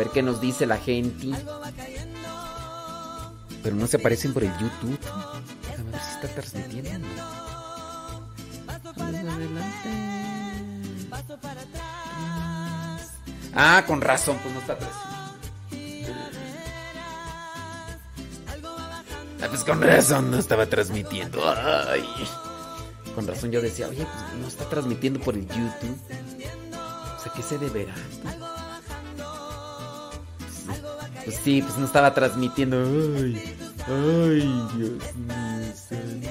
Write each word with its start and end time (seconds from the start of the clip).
ver 0.00 0.08
qué 0.08 0.22
nos 0.22 0.40
dice 0.40 0.64
la 0.64 0.78
gente. 0.78 1.28
Pero 3.62 3.76
no 3.76 3.86
se 3.86 3.98
aparecen 3.98 4.32
por 4.32 4.42
el 4.42 4.52
YouTube. 4.52 4.98
Déjame 5.68 5.90
ver 5.90 6.00
si 6.00 6.10
está 6.14 6.28
transmitiendo. 6.28 7.08
Ah, 13.54 13.84
con 13.86 14.00
razón, 14.00 14.38
pues 14.42 14.54
no 14.54 14.60
está 14.60 14.78
transmitiendo. 14.78 16.14
Ah, 19.42 19.46
pues 19.50 19.64
con 19.64 19.82
razón 19.82 20.30
no 20.30 20.38
estaba 20.38 20.64
transmitiendo. 20.64 21.42
Ay. 21.46 22.04
Con 23.14 23.26
razón 23.26 23.50
yo 23.50 23.60
decía, 23.60 23.88
oye, 23.88 24.06
pues 24.06 24.40
no 24.40 24.48
está 24.48 24.66
transmitiendo 24.66 25.20
por 25.20 25.34
el 25.34 25.46
YouTube. 25.46 25.98
O 27.18 27.22
sea, 27.22 27.32
¿qué 27.36 27.42
se 27.42 27.58
deberá? 27.58 27.94
Pues 31.24 31.36
sí, 31.42 31.62
pues 31.62 31.76
no 31.76 31.86
estaba 31.86 32.14
transmitiendo. 32.14 32.82
Ay, 32.82 33.56
ay, 33.86 34.68
Dios 34.76 35.14
mío. 35.16 36.30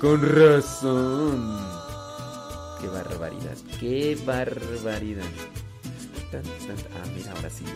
Con 0.00 0.22
razón. 0.22 1.58
Qué 2.80 2.86
barbaridad, 2.86 3.56
qué 3.80 4.18
barbaridad. 4.24 5.24
Ah, 6.32 7.08
mira, 7.16 7.32
ahora 7.32 7.50
sí 7.50 7.64
ya. 7.64 7.72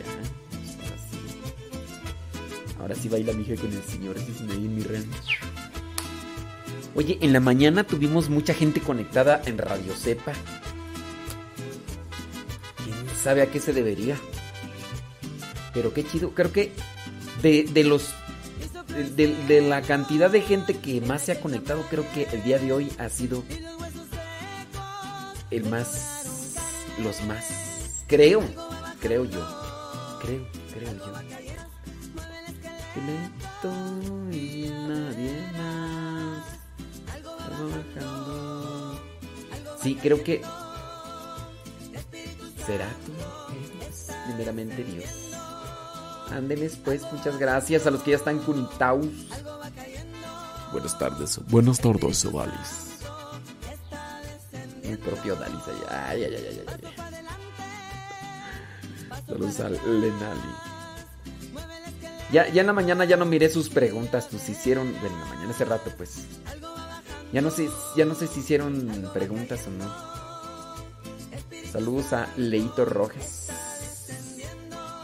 Ahora 0.84 0.96
sí. 1.10 1.18
Ahora 2.78 2.94
sí 2.94 3.08
baila 3.08 3.32
mi 3.32 3.42
hija 3.42 3.60
con 3.60 3.72
el 3.72 3.82
señor. 3.82 4.16
Es 4.18 4.40
en 4.40 4.76
mi 4.76 4.82
rancho. 4.82 5.38
Oye, 6.94 7.18
en 7.22 7.32
la 7.32 7.40
mañana 7.40 7.84
tuvimos 7.84 8.28
mucha 8.28 8.54
gente 8.54 8.80
conectada 8.80 9.40
en 9.46 9.58
Radio 9.58 9.94
Cepa. 9.96 10.32
¿Quién 12.84 12.96
sabe 13.22 13.42
a 13.42 13.50
qué 13.50 13.60
se 13.60 13.72
debería? 13.72 14.16
Pero 15.72 15.92
qué 15.92 16.04
chido. 16.04 16.34
Creo 16.34 16.52
que 16.52 16.72
de, 17.42 17.64
de 17.64 17.84
los. 17.84 18.14
De, 19.16 19.62
la 19.62 19.80
cantidad 19.80 20.30
de 20.30 20.42
gente 20.42 20.76
que 20.76 21.00
más 21.00 21.22
se 21.22 21.32
ha 21.32 21.40
conectado, 21.40 21.82
creo 21.88 22.04
que 22.12 22.28
el 22.30 22.42
día 22.42 22.58
de 22.58 22.72
hoy 22.72 22.92
ha 22.98 23.08
sido 23.08 23.42
el 25.50 25.64
más. 25.64 26.56
Los 27.02 27.22
más. 27.24 27.46
Creo. 28.06 28.42
Creo 29.00 29.24
yo. 29.24 29.40
Creo, 30.20 30.46
creo 30.74 30.92
yo. 30.98 31.12
Lento 33.06 33.72
y 34.30 34.68
nadie 34.68 35.52
más. 35.56 36.52
Sí, 39.82 39.96
creo 40.00 40.22
que. 40.22 40.42
¿Será 42.66 42.88
tú? 43.04 43.12
Primeramente 44.26 44.84
Dios. 44.84 45.31
Ándeles 46.36 46.76
pues, 46.84 47.02
muchas 47.12 47.38
gracias 47.38 47.86
a 47.86 47.90
los 47.90 48.02
que 48.02 48.12
ya 48.12 48.16
están 48.16 48.38
conectados. 48.40 49.06
Buenas 50.72 50.98
tardes, 50.98 51.40
buenas 51.48 51.78
tardes, 51.78 52.24
Dalis. 52.24 52.98
Mi 54.82 54.96
propio 54.96 55.36
Dalis 55.36 55.62
allá. 55.68 56.08
Ay, 56.08 56.24
ay, 56.24 56.34
ay, 56.34 56.46
ay, 56.48 56.64
ay. 56.66 56.92
Saludos 59.26 59.60
a 59.60 59.68
Lenali. 59.68 60.40
Ya, 62.32 62.48
ya 62.48 62.62
en 62.62 62.66
la 62.66 62.72
mañana 62.72 63.04
ya 63.04 63.18
no 63.18 63.26
miré 63.26 63.50
sus 63.50 63.68
preguntas, 63.68 64.28
pues 64.30 64.48
hicieron. 64.48 64.90
Bueno, 65.00 65.14
en 65.14 65.20
la 65.20 65.26
mañana 65.26 65.50
hace 65.50 65.66
rato, 65.66 65.92
pues. 65.96 66.24
Ya 67.32 67.42
no 67.42 67.50
sé, 67.50 67.68
ya 67.96 68.06
no 68.06 68.14
sé 68.14 68.26
si 68.26 68.40
hicieron 68.40 69.10
preguntas 69.12 69.66
o 69.66 69.70
no. 69.70 69.94
Saludos 71.70 72.12
a 72.14 72.28
Leito 72.36 72.86
Rojas. 72.86 73.48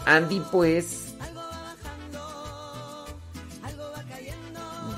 Andy, 0.06 0.40
pues. 0.50 1.07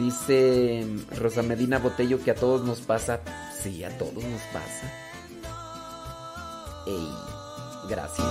Dice 0.00 0.86
Rosa 1.18 1.42
Medina 1.42 1.78
Botello 1.78 2.24
que 2.24 2.30
a 2.30 2.34
todos 2.34 2.64
nos 2.64 2.80
pasa. 2.80 3.20
Sí, 3.62 3.84
a 3.84 3.98
todos 3.98 4.24
nos 4.24 4.40
pasa. 4.50 4.90
Ey, 6.86 7.08
gracias. 7.86 8.26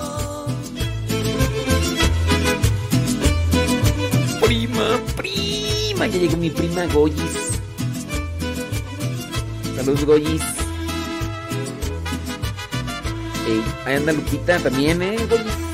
Prima, 4.42 5.00
prima, 5.16 6.08
ya 6.08 6.18
llegó 6.18 6.38
mi 6.38 6.50
prima 6.50 6.88
Goyis. 6.88 7.62
Saludos, 9.76 10.06
Goyis. 10.06 10.42
Ey, 13.48 13.64
ahí 13.86 13.96
anda 13.96 14.12
Lupita 14.12 14.58
también, 14.58 15.04
¿eh, 15.04 15.18
Goyis? 15.30 15.69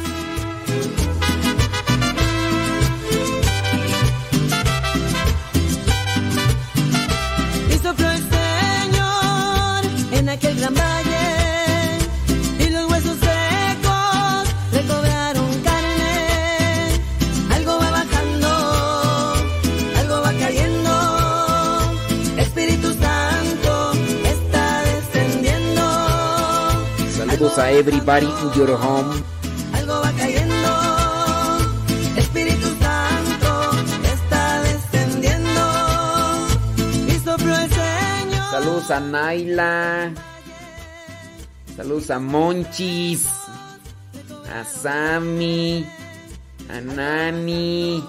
Saludos 27.55 27.57
a 27.57 27.79
everybody 27.79 28.25
in 28.25 28.51
your 28.53 28.75
home. 28.75 29.23
Algo 29.73 30.01
va 30.01 30.11
cayendo. 30.11 30.71
Espíritu 32.17 32.67
Santo 32.83 33.71
está 34.03 34.61
descendiendo. 34.63 35.61
Y 37.07 37.17
sopló 37.19 37.55
el 37.55 37.69
Señor. 37.69 38.51
Saludos 38.51 38.91
a 38.91 38.99
Naila. 38.99 40.13
Saludos 41.77 42.11
a 42.11 42.19
Monchis. 42.19 43.25
A 44.53 44.65
Sammy. 44.65 45.87
A 46.69 46.81
Nani. 46.81 48.03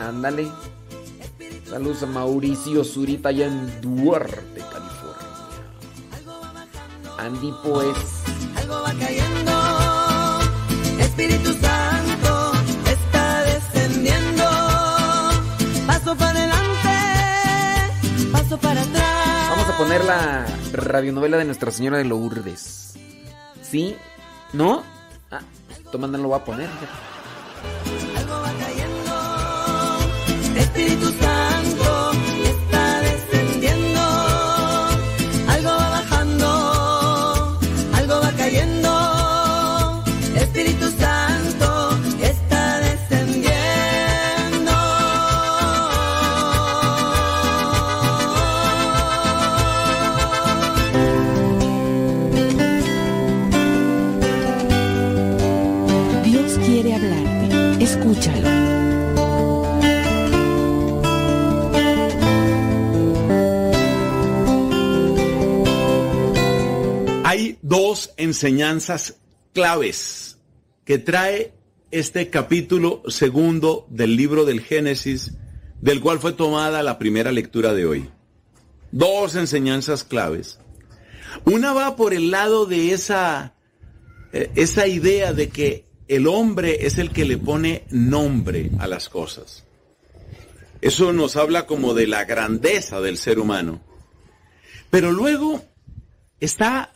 Ándale. 0.00 0.50
Saludos 1.64 2.02
a 2.02 2.06
Mauricio 2.06 2.82
Zurita 2.82 3.28
allá 3.28 3.46
en 3.46 3.80
Duarte. 3.80 4.57
Andy 7.18 7.52
pues. 7.62 8.22
Algo 8.56 8.82
va 8.82 8.92
cayendo. 8.94 9.52
Espíritu 11.00 11.52
Santo 11.54 12.52
está 12.86 13.42
descendiendo. 13.42 14.44
Paso 15.86 16.16
para 16.16 16.30
adelante, 16.30 16.88
paso 18.32 18.58
para 18.58 18.82
atrás. 18.82 19.50
Vamos 19.50 19.68
a 19.68 19.76
poner 19.76 20.04
la 20.04 20.46
radionovela 20.72 21.36
de 21.38 21.44
Nuestra 21.44 21.70
Señora 21.72 21.98
de 21.98 22.04
Lourdes. 22.04 22.94
¿Sí? 23.62 23.96
¿No? 24.52 24.82
Ah, 25.30 25.40
Tomanda 25.90 26.18
lo 26.18 26.28
va 26.30 26.38
a 26.38 26.44
poner. 26.44 26.68
Algo 28.16 28.40
va 28.40 28.52
cayendo. 28.58 30.60
Espíritu 30.60 31.06
Santo 31.20 31.47
dos 67.68 68.14
enseñanzas 68.16 69.16
claves 69.52 70.38
que 70.86 70.98
trae 70.98 71.52
este 71.90 72.30
capítulo 72.30 73.02
segundo 73.08 73.86
del 73.90 74.16
libro 74.16 74.46
del 74.46 74.62
Génesis, 74.62 75.34
del 75.82 76.00
cual 76.00 76.18
fue 76.18 76.32
tomada 76.32 76.82
la 76.82 76.98
primera 76.98 77.30
lectura 77.30 77.74
de 77.74 77.84
hoy. 77.84 78.08
Dos 78.90 79.34
enseñanzas 79.34 80.02
claves. 80.02 80.58
Una 81.44 81.74
va 81.74 81.94
por 81.94 82.14
el 82.14 82.30
lado 82.30 82.64
de 82.64 82.92
esa, 82.92 83.54
eh, 84.32 84.50
esa 84.54 84.86
idea 84.86 85.34
de 85.34 85.50
que 85.50 85.84
el 86.08 86.26
hombre 86.26 86.86
es 86.86 86.96
el 86.96 87.10
que 87.10 87.26
le 87.26 87.36
pone 87.36 87.84
nombre 87.90 88.70
a 88.78 88.86
las 88.86 89.10
cosas. 89.10 89.66
Eso 90.80 91.12
nos 91.12 91.36
habla 91.36 91.66
como 91.66 91.92
de 91.92 92.06
la 92.06 92.24
grandeza 92.24 93.02
del 93.02 93.18
ser 93.18 93.38
humano. 93.38 93.82
Pero 94.88 95.12
luego 95.12 95.62
está 96.40 96.94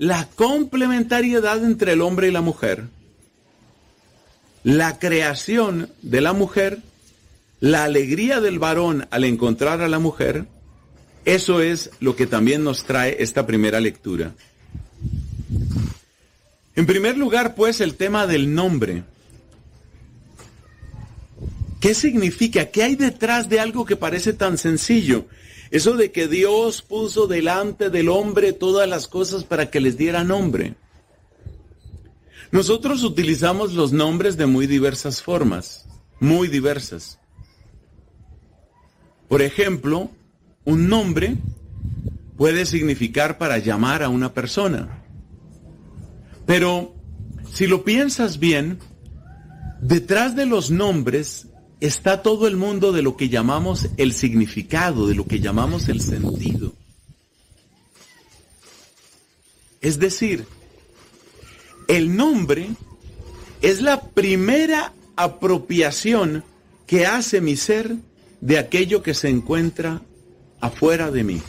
la 0.00 0.26
complementariedad 0.34 1.62
entre 1.62 1.92
el 1.92 2.00
hombre 2.00 2.28
y 2.28 2.30
la 2.30 2.40
mujer, 2.40 2.84
la 4.64 4.98
creación 4.98 5.90
de 6.00 6.22
la 6.22 6.32
mujer, 6.32 6.78
la 7.60 7.84
alegría 7.84 8.40
del 8.40 8.58
varón 8.58 9.06
al 9.10 9.24
encontrar 9.24 9.82
a 9.82 9.88
la 9.88 9.98
mujer, 9.98 10.46
eso 11.26 11.60
es 11.60 11.90
lo 12.00 12.16
que 12.16 12.26
también 12.26 12.64
nos 12.64 12.84
trae 12.84 13.22
esta 13.22 13.46
primera 13.46 13.78
lectura. 13.78 14.32
En 16.76 16.86
primer 16.86 17.18
lugar, 17.18 17.54
pues, 17.54 17.82
el 17.82 17.94
tema 17.96 18.26
del 18.26 18.54
nombre. 18.54 19.02
¿Qué 21.78 21.92
significa? 21.94 22.70
¿Qué 22.70 22.84
hay 22.84 22.96
detrás 22.96 23.50
de 23.50 23.60
algo 23.60 23.84
que 23.84 23.96
parece 23.96 24.32
tan 24.32 24.56
sencillo? 24.56 25.26
Eso 25.70 25.96
de 25.96 26.10
que 26.10 26.26
Dios 26.26 26.82
puso 26.82 27.26
delante 27.26 27.90
del 27.90 28.08
hombre 28.08 28.52
todas 28.52 28.88
las 28.88 29.06
cosas 29.06 29.44
para 29.44 29.70
que 29.70 29.80
les 29.80 29.96
diera 29.96 30.24
nombre. 30.24 30.74
Nosotros 32.50 33.04
utilizamos 33.04 33.74
los 33.74 33.92
nombres 33.92 34.36
de 34.36 34.46
muy 34.46 34.66
diversas 34.66 35.22
formas, 35.22 35.86
muy 36.18 36.48
diversas. 36.48 37.18
Por 39.28 39.42
ejemplo, 39.42 40.10
un 40.64 40.88
nombre 40.88 41.36
puede 42.36 42.66
significar 42.66 43.38
para 43.38 43.58
llamar 43.58 44.02
a 44.02 44.08
una 44.08 44.34
persona. 44.34 45.04
Pero 46.46 46.92
si 47.52 47.68
lo 47.68 47.84
piensas 47.84 48.40
bien, 48.40 48.80
detrás 49.80 50.34
de 50.34 50.46
los 50.46 50.72
nombres 50.72 51.46
está 51.80 52.22
todo 52.22 52.46
el 52.46 52.56
mundo 52.56 52.92
de 52.92 53.02
lo 53.02 53.16
que 53.16 53.28
llamamos 53.28 53.88
el 53.96 54.12
significado, 54.12 55.06
de 55.06 55.14
lo 55.14 55.26
que 55.26 55.40
llamamos 55.40 55.88
el 55.88 56.00
sentido. 56.00 56.72
Es 59.80 59.98
decir, 59.98 60.46
el 61.88 62.14
nombre 62.14 62.70
es 63.62 63.80
la 63.80 64.02
primera 64.02 64.92
apropiación 65.16 66.44
que 66.86 67.06
hace 67.06 67.40
mi 67.40 67.56
ser 67.56 67.96
de 68.40 68.58
aquello 68.58 69.02
que 69.02 69.14
se 69.14 69.28
encuentra 69.28 70.02
afuera 70.60 71.10
de 71.10 71.24
mí. 71.24 71.42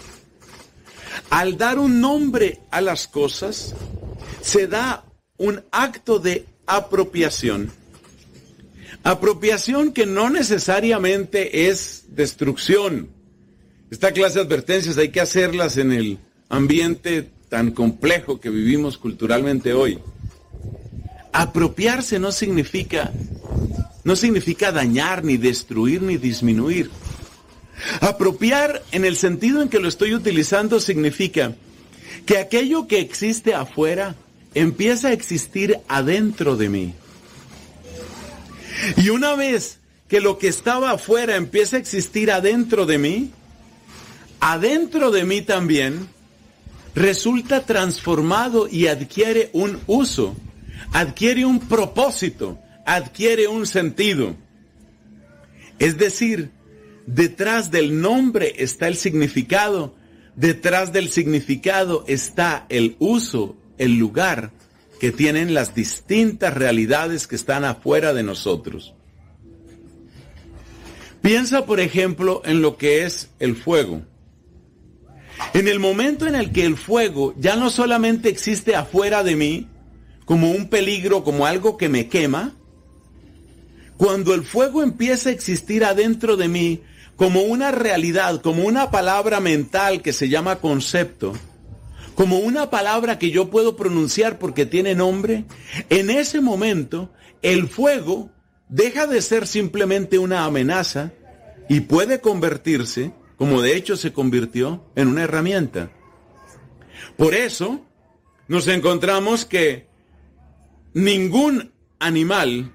Al 1.30 1.58
dar 1.58 1.78
un 1.78 2.00
nombre 2.00 2.60
a 2.72 2.82
las 2.82 3.08
cosas, 3.08 3.76
se 4.42 4.68
da 4.68 5.06
un 5.38 5.64
acto 5.72 6.20
de 6.20 6.46
apropiación. 6.66 7.72
Apropiación 9.04 9.94
que 9.94 10.06
no 10.06 10.30
necesariamente 10.30 11.70
es 11.70 12.06
destrucción. 12.10 13.10
Esta 13.90 14.12
clase 14.12 14.40
de 14.40 14.46
advertencias 14.46 14.98
hay 14.98 15.10
que 15.10 15.22
hacerlas 15.22 15.78
en 15.78 15.92
el 15.92 16.20
ambiente 16.50 17.30
tan 17.50 17.72
complejo 17.72 18.40
que 18.40 18.50
vivimos 18.50 18.98
culturalmente 18.98 19.74
hoy. 19.74 20.00
Apropiarse 21.34 22.20
no 22.20 22.32
significa 22.32 23.12
no 24.04 24.16
significa 24.16 24.72
dañar 24.72 25.24
ni 25.24 25.38
destruir 25.38 26.02
ni 26.02 26.18
disminuir. 26.18 26.90
Apropiar 28.00 28.84
en 28.92 29.06
el 29.06 29.16
sentido 29.16 29.62
en 29.62 29.70
que 29.70 29.80
lo 29.80 29.88
estoy 29.88 30.14
utilizando 30.14 30.80
significa 30.80 31.56
que 32.26 32.38
aquello 32.38 32.88
que 32.88 33.00
existe 33.00 33.54
afuera 33.54 34.16
empieza 34.54 35.10
a 35.10 35.14
existir 35.14 35.80
adentro 35.88 36.56
de 36.56 36.70
mí. 36.70 36.94
Y 38.98 39.10
una 39.10 39.36
vez 39.36 39.80
que 40.08 40.22
lo 40.22 40.38
que 40.38 40.48
estaba 40.48 40.92
afuera 40.92 41.36
empieza 41.36 41.78
a 41.78 41.80
existir 41.80 42.32
adentro 42.32 42.86
de 42.86 42.98
mí, 42.98 43.32
adentro 44.40 45.12
de 45.12 45.24
mí 45.24 45.42
también 45.42 46.10
resulta 46.94 47.66
transformado 47.66 48.68
y 48.70 48.88
adquiere 48.88 49.50
un 49.54 49.80
uso, 49.88 50.36
adquiere 50.92 51.46
un 51.46 51.60
propósito, 51.60 52.60
adquiere 52.86 53.48
un 53.48 53.66
sentido. 53.66 54.36
Es 55.80 55.98
decir, 55.98 56.52
detrás 57.08 57.72
del 57.72 58.02
nombre 58.02 58.56
está 58.58 58.88
el 58.88 58.98
significado, 58.98 59.96
detrás 60.36 60.92
del 60.92 61.10
significado 61.10 62.04
está 62.08 62.66
el 62.70 62.96
uso, 63.00 63.56
el 63.78 63.98
lugar 63.98 64.52
que 65.02 65.12
tienen 65.12 65.56
las 65.56 65.74
distintas 65.74 66.54
realidades 66.54 67.26
que 67.26 67.36
están 67.36 67.66
afuera 67.66 68.14
de 68.14 68.22
nosotros. 68.22 68.94
Piensa, 71.24 71.66
por 71.66 71.80
ejemplo, 71.80 72.44
en 72.46 72.62
lo 72.62 72.78
que 72.78 73.04
es 73.04 73.32
el 73.40 73.56
fuego. 73.56 74.04
En 75.56 75.68
el 75.68 75.80
momento 75.80 76.28
en 76.28 76.36
el 76.36 76.52
que 76.52 76.66
el 76.66 76.78
fuego 76.78 77.34
ya 77.40 77.56
no 77.56 77.72
solamente 77.72 78.30
existe 78.30 78.76
afuera 78.76 79.24
de 79.24 79.36
mí, 79.36 79.68
como 80.26 80.52
un 80.52 80.70
peligro, 80.70 81.24
como 81.24 81.48
algo 81.48 81.78
que 81.78 81.90
me 81.90 82.08
quema, 82.08 82.54
cuando 83.98 84.36
el 84.36 84.44
fuego 84.44 84.84
empieza 84.84 85.30
a 85.30 85.34
existir 85.34 85.84
adentro 85.84 86.38
de 86.38 86.48
mí 86.48 86.82
como 87.16 87.42
una 87.42 87.72
realidad, 87.72 88.40
como 88.44 88.66
una 88.66 88.92
palabra 88.92 89.40
mental 89.40 90.04
que 90.04 90.14
se 90.14 90.30
llama 90.30 90.58
concepto, 90.58 91.34
como 92.22 92.38
una 92.38 92.70
palabra 92.70 93.18
que 93.18 93.32
yo 93.32 93.50
puedo 93.50 93.76
pronunciar 93.76 94.38
porque 94.38 94.68
tiene 94.68 94.94
nombre, 94.94 95.46
en 95.90 96.12
ese 96.12 96.40
momento 96.40 97.12
el 97.42 97.68
fuego 97.68 98.30
deja 98.70 99.08
de 99.08 99.24
ser 99.24 99.48
simplemente 99.48 100.20
una 100.20 100.46
amenaza 100.46 101.14
y 101.68 101.80
puede 101.80 102.22
convertirse, 102.22 103.12
como 103.38 103.64
de 103.64 103.76
hecho 103.76 103.98
se 103.98 104.14
convirtió, 104.14 104.86
en 104.96 105.08
una 105.08 105.24
herramienta. 105.24 105.90
Por 107.18 107.34
eso 107.34 107.84
nos 108.48 108.68
encontramos 108.68 109.44
que 109.44 109.88
ningún 110.94 111.72
animal 111.98 112.72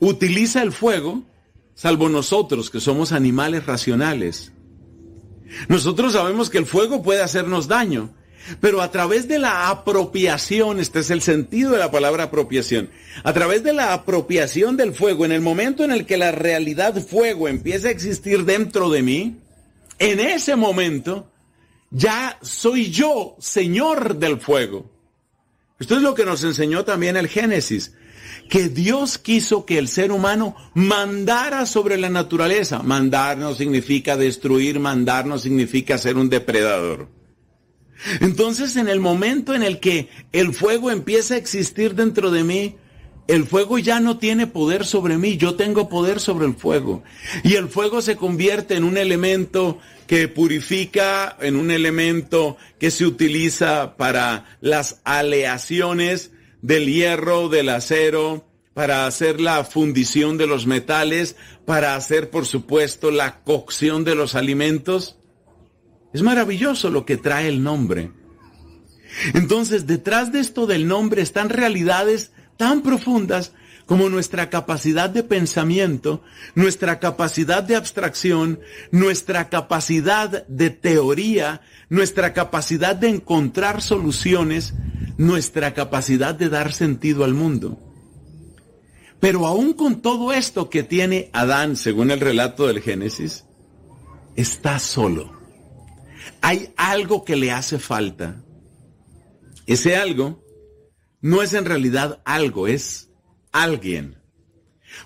utiliza 0.00 0.62
el 0.62 0.72
fuego, 0.72 1.24
salvo 1.74 2.08
nosotros 2.08 2.70
que 2.70 2.80
somos 2.80 3.12
animales 3.12 3.66
racionales. 3.66 4.54
Nosotros 5.68 6.12
sabemos 6.12 6.50
que 6.50 6.58
el 6.58 6.66
fuego 6.66 7.02
puede 7.02 7.22
hacernos 7.22 7.68
daño, 7.68 8.10
pero 8.60 8.80
a 8.80 8.90
través 8.90 9.28
de 9.28 9.38
la 9.38 9.68
apropiación, 9.68 10.80
este 10.80 11.00
es 11.00 11.10
el 11.10 11.22
sentido 11.22 11.72
de 11.72 11.78
la 11.78 11.90
palabra 11.90 12.24
apropiación, 12.24 12.90
a 13.22 13.32
través 13.32 13.62
de 13.62 13.72
la 13.72 13.92
apropiación 13.92 14.76
del 14.76 14.94
fuego, 14.94 15.24
en 15.24 15.32
el 15.32 15.40
momento 15.40 15.84
en 15.84 15.90
el 15.90 16.06
que 16.06 16.16
la 16.16 16.32
realidad 16.32 16.94
fuego 17.04 17.48
empieza 17.48 17.88
a 17.88 17.92
existir 17.92 18.44
dentro 18.44 18.90
de 18.90 19.02
mí, 19.02 19.36
en 19.98 20.20
ese 20.20 20.56
momento 20.56 21.30
ya 21.90 22.38
soy 22.42 22.90
yo 22.90 23.36
señor 23.38 24.16
del 24.16 24.38
fuego. 24.38 24.90
Esto 25.78 25.96
es 25.96 26.02
lo 26.02 26.14
que 26.14 26.24
nos 26.24 26.42
enseñó 26.44 26.84
también 26.84 27.16
el 27.16 27.28
Génesis 27.28 27.94
que 28.48 28.68
Dios 28.68 29.18
quiso 29.18 29.64
que 29.64 29.78
el 29.78 29.88
ser 29.88 30.10
humano 30.10 30.56
mandara 30.74 31.66
sobre 31.66 31.96
la 31.98 32.08
naturaleza. 32.08 32.82
Mandar 32.82 33.38
no 33.38 33.54
significa 33.54 34.16
destruir, 34.16 34.80
mandar 34.80 35.26
no 35.26 35.38
significa 35.38 35.98
ser 35.98 36.16
un 36.16 36.28
depredador. 36.28 37.08
Entonces, 38.20 38.76
en 38.76 38.88
el 38.88 39.00
momento 39.00 39.54
en 39.54 39.62
el 39.62 39.80
que 39.80 40.08
el 40.32 40.54
fuego 40.54 40.90
empieza 40.90 41.34
a 41.34 41.38
existir 41.38 41.94
dentro 41.94 42.30
de 42.30 42.44
mí, 42.44 42.76
el 43.26 43.44
fuego 43.44 43.78
ya 43.78 44.00
no 44.00 44.18
tiene 44.18 44.46
poder 44.46 44.86
sobre 44.86 45.18
mí, 45.18 45.36
yo 45.36 45.54
tengo 45.54 45.88
poder 45.88 46.18
sobre 46.18 46.46
el 46.46 46.54
fuego. 46.54 47.02
Y 47.44 47.54
el 47.56 47.68
fuego 47.68 48.00
se 48.00 48.16
convierte 48.16 48.74
en 48.74 48.84
un 48.84 48.96
elemento 48.96 49.78
que 50.06 50.28
purifica, 50.28 51.36
en 51.40 51.56
un 51.56 51.70
elemento 51.70 52.56
que 52.78 52.90
se 52.90 53.04
utiliza 53.04 53.96
para 53.96 54.46
las 54.62 55.00
aleaciones 55.04 56.30
del 56.62 56.86
hierro, 56.86 57.48
del 57.48 57.68
acero, 57.68 58.44
para 58.74 59.06
hacer 59.06 59.40
la 59.40 59.64
fundición 59.64 60.38
de 60.38 60.46
los 60.46 60.66
metales, 60.66 61.36
para 61.64 61.96
hacer, 61.96 62.30
por 62.30 62.46
supuesto, 62.46 63.10
la 63.10 63.40
cocción 63.42 64.04
de 64.04 64.14
los 64.14 64.34
alimentos. 64.34 65.18
Es 66.12 66.22
maravilloso 66.22 66.90
lo 66.90 67.04
que 67.04 67.16
trae 67.16 67.48
el 67.48 67.62
nombre. 67.62 68.12
Entonces, 69.34 69.86
detrás 69.86 70.32
de 70.32 70.40
esto 70.40 70.66
del 70.66 70.86
nombre 70.86 71.22
están 71.22 71.48
realidades 71.48 72.32
tan 72.56 72.82
profundas 72.82 73.52
como 73.88 74.10
nuestra 74.10 74.50
capacidad 74.50 75.08
de 75.08 75.22
pensamiento, 75.22 76.22
nuestra 76.54 77.00
capacidad 77.00 77.62
de 77.62 77.74
abstracción, 77.74 78.60
nuestra 78.90 79.48
capacidad 79.48 80.46
de 80.46 80.68
teoría, 80.68 81.62
nuestra 81.88 82.34
capacidad 82.34 82.94
de 82.94 83.08
encontrar 83.08 83.80
soluciones, 83.80 84.74
nuestra 85.18 85.74
capacidad 85.74 86.34
de 86.34 86.48
dar 86.48 86.72
sentido 86.72 87.24
al 87.24 87.34
mundo. 87.34 87.78
Pero 89.20 89.46
aún 89.46 89.74
con 89.74 90.00
todo 90.00 90.32
esto 90.32 90.70
que 90.70 90.84
tiene 90.84 91.28
Adán, 91.32 91.76
según 91.76 92.10
el 92.10 92.20
relato 92.20 92.68
del 92.68 92.80
Génesis, 92.80 93.44
está 94.36 94.78
solo. 94.78 95.36
Hay 96.40 96.72
algo 96.76 97.24
que 97.24 97.36
le 97.36 97.50
hace 97.50 97.78
falta. 97.80 98.42
Ese 99.66 99.96
algo 99.96 100.42
no 101.20 101.42
es 101.42 101.52
en 101.52 101.64
realidad 101.64 102.22
algo, 102.24 102.68
es 102.68 103.10
alguien. 103.50 104.16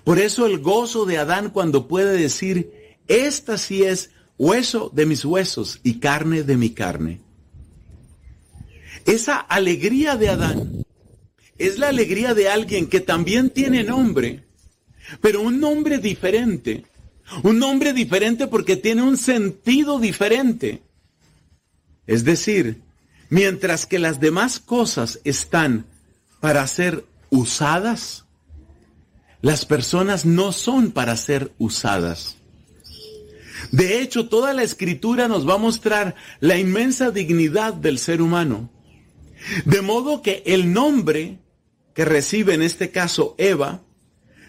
Por 0.03 0.19
eso 0.19 0.45
el 0.45 0.59
gozo 0.59 1.05
de 1.05 1.17
Adán 1.17 1.49
cuando 1.49 1.87
puede 1.87 2.15
decir, 2.15 2.71
esta 3.07 3.57
sí 3.57 3.83
es 3.83 4.11
hueso 4.37 4.91
de 4.93 5.07
mis 5.07 5.25
huesos 5.25 5.79
y 5.83 5.99
carne 5.99 6.43
de 6.43 6.55
mi 6.55 6.69
carne. 6.69 7.21
Esa 9.05 9.37
alegría 9.37 10.15
de 10.15 10.29
Adán 10.29 10.85
es 11.57 11.77
la 11.77 11.89
alegría 11.89 12.33
de 12.33 12.49
alguien 12.49 12.87
que 12.87 12.99
también 12.99 13.49
tiene 13.49 13.83
nombre, 13.83 14.45
pero 15.21 15.41
un 15.41 15.59
nombre 15.59 15.97
diferente. 15.97 16.85
Un 17.41 17.59
nombre 17.59 17.93
diferente 17.93 18.47
porque 18.47 18.75
tiene 18.75 19.01
un 19.01 19.17
sentido 19.17 19.99
diferente. 19.99 20.81
Es 22.05 22.23
decir, 22.25 22.81
mientras 23.29 23.85
que 23.85 23.97
las 23.97 24.19
demás 24.19 24.59
cosas 24.59 25.19
están 25.23 25.85
para 26.41 26.67
ser 26.67 27.05
usadas, 27.29 28.25
las 29.41 29.65
personas 29.65 30.25
no 30.25 30.51
son 30.51 30.91
para 30.91 31.15
ser 31.15 31.51
usadas. 31.57 32.37
De 33.71 34.01
hecho, 34.01 34.27
toda 34.27 34.53
la 34.53 34.63
escritura 34.63 35.27
nos 35.27 35.47
va 35.47 35.55
a 35.55 35.57
mostrar 35.57 36.15
la 36.41 36.57
inmensa 36.57 37.11
dignidad 37.11 37.73
del 37.73 37.97
ser 37.97 38.21
humano. 38.21 38.69
De 39.65 39.81
modo 39.81 40.21
que 40.21 40.43
el 40.45 40.73
nombre 40.73 41.39
que 41.93 42.05
recibe 42.05 42.53
en 42.53 42.61
este 42.61 42.91
caso 42.91 43.35
Eva 43.37 43.83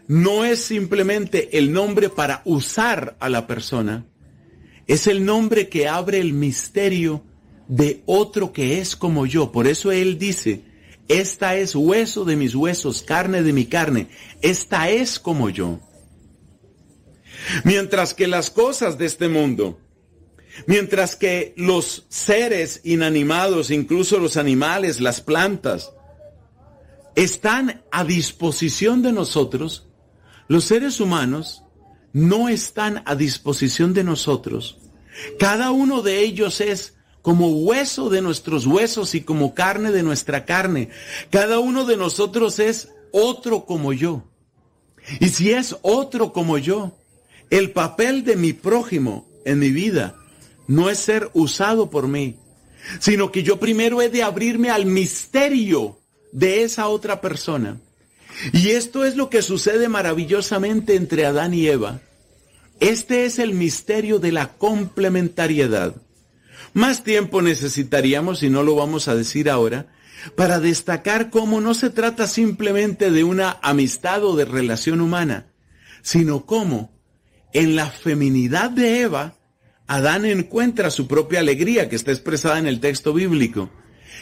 no 0.07 0.45
es 0.45 0.61
simplemente 0.61 1.59
el 1.59 1.73
nombre 1.73 2.11
para 2.11 2.43
usar 2.45 3.17
a 3.21 3.29
la 3.29 3.47
persona, 3.47 4.07
es 4.87 5.07
el 5.07 5.25
nombre 5.25 5.69
que 5.69 5.89
abre 5.89 6.21
el 6.21 6.35
misterio 6.35 7.25
de 7.69 8.03
otro 8.07 8.53
que 8.53 8.81
es 8.81 8.97
como 8.97 9.27
yo. 9.27 9.51
Por 9.51 9.67
eso 9.67 9.93
él 9.93 10.19
dice, 10.19 10.63
esta 11.09 11.57
es 11.57 11.75
hueso 11.75 12.25
de 12.25 12.37
mis 12.37 12.55
huesos, 12.55 13.03
carne 13.03 13.43
de 13.43 13.53
mi 13.53 13.67
carne, 13.67 14.09
esta 14.43 14.91
es 14.91 15.19
como 15.19 15.49
yo. 15.51 15.81
Mientras 17.65 18.15
que 18.15 18.27
las 18.27 18.51
cosas 18.51 18.99
de 18.99 19.07
este 19.07 19.29
mundo, 19.29 19.79
mientras 20.67 21.17
que 21.17 21.55
los 21.57 22.07
seres 22.09 22.81
inanimados, 22.85 23.71
incluso 23.71 24.19
los 24.19 24.37
animales, 24.37 25.01
las 25.01 25.21
plantas, 25.21 25.93
están 27.15 27.83
a 27.91 28.05
disposición 28.05 29.03
de 29.03 29.13
nosotros, 29.13 29.87
los 30.49 30.65
seres 30.65 31.01
humanos 31.01 31.63
no 32.13 32.49
están 32.49 33.03
a 33.07 33.15
disposición 33.15 33.95
de 33.95 34.05
nosotros. 34.05 34.79
Cada 35.39 35.71
uno 35.71 36.03
de 36.03 36.21
ellos 36.21 36.61
es 36.61 36.95
como 37.23 37.49
hueso 37.49 38.11
de 38.11 38.21
nuestros 38.21 38.67
huesos 38.67 39.15
y 39.15 39.23
como 39.23 39.55
carne 39.55 39.91
de 39.93 40.03
nuestra 40.03 40.45
carne. 40.45 40.91
Cada 41.31 41.59
uno 41.59 41.87
de 41.87 41.97
nosotros 41.97 42.59
es 42.59 42.91
otro 43.13 43.65
como 43.65 43.93
yo. 43.93 44.25
Y 45.21 45.29
si 45.29 45.53
es 45.53 45.77
otro 45.83 46.33
como 46.33 46.59
yo, 46.59 46.99
el 47.51 47.71
papel 47.73 48.25
de 48.25 48.37
mi 48.37 48.53
prójimo 48.53 49.29
en 49.45 49.59
mi 49.59 49.71
vida 49.71 50.17
no 50.67 50.91
es 50.91 50.99
ser 50.99 51.31
usado 51.35 51.91
por 51.91 52.09
mí, 52.09 52.37
sino 53.01 53.33
que 53.33 53.43
yo 53.43 53.59
primero 53.59 54.03
he 54.03 54.09
de 54.09 54.23
abrirme 54.23 54.71
al 54.71 54.87
misterio 54.87 55.99
de 56.33 56.63
esa 56.63 56.89
otra 56.89 57.21
persona. 57.21 57.81
Y 58.53 58.71
esto 58.71 59.05
es 59.05 59.17
lo 59.17 59.31
que 59.31 59.43
sucede 59.43 59.89
maravillosamente 59.89 60.97
entre 60.97 61.25
Adán 61.25 61.55
y 61.55 61.69
Eva. 61.69 62.01
Este 62.81 63.25
es 63.25 63.39
el 63.39 63.55
misterio 63.55 64.19
de 64.19 64.33
la 64.33 64.55
complementariedad. 64.55 65.95
Más 66.73 67.05
tiempo 67.05 67.41
necesitaríamos, 67.41 68.43
y 68.43 68.51
no 68.51 68.65
lo 68.65 68.75
vamos 68.75 69.07
a 69.07 69.15
decir 69.15 69.49
ahora, 69.49 69.87
para 70.35 70.59
destacar 70.59 71.31
cómo 71.31 71.61
no 71.61 71.75
se 71.75 71.91
trata 71.91 72.27
simplemente 72.27 73.11
de 73.11 73.23
una 73.23 73.59
amistad 73.63 74.25
o 74.25 74.35
de 74.35 74.45
relación 74.45 75.01
humana, 75.01 75.47
sino 76.03 76.47
cómo 76.47 76.93
en 77.53 77.77
la 77.77 77.87
feminidad 77.87 78.71
de 78.71 79.03
Eva, 79.03 79.37
Adán 79.87 80.25
encuentra 80.25 80.91
su 80.91 81.07
propia 81.07 81.41
alegría 81.41 81.89
que 81.89 81.97
está 81.97 82.11
expresada 82.11 82.59
en 82.59 82.67
el 82.67 82.81
texto 82.81 83.13
bíblico. 83.13 83.71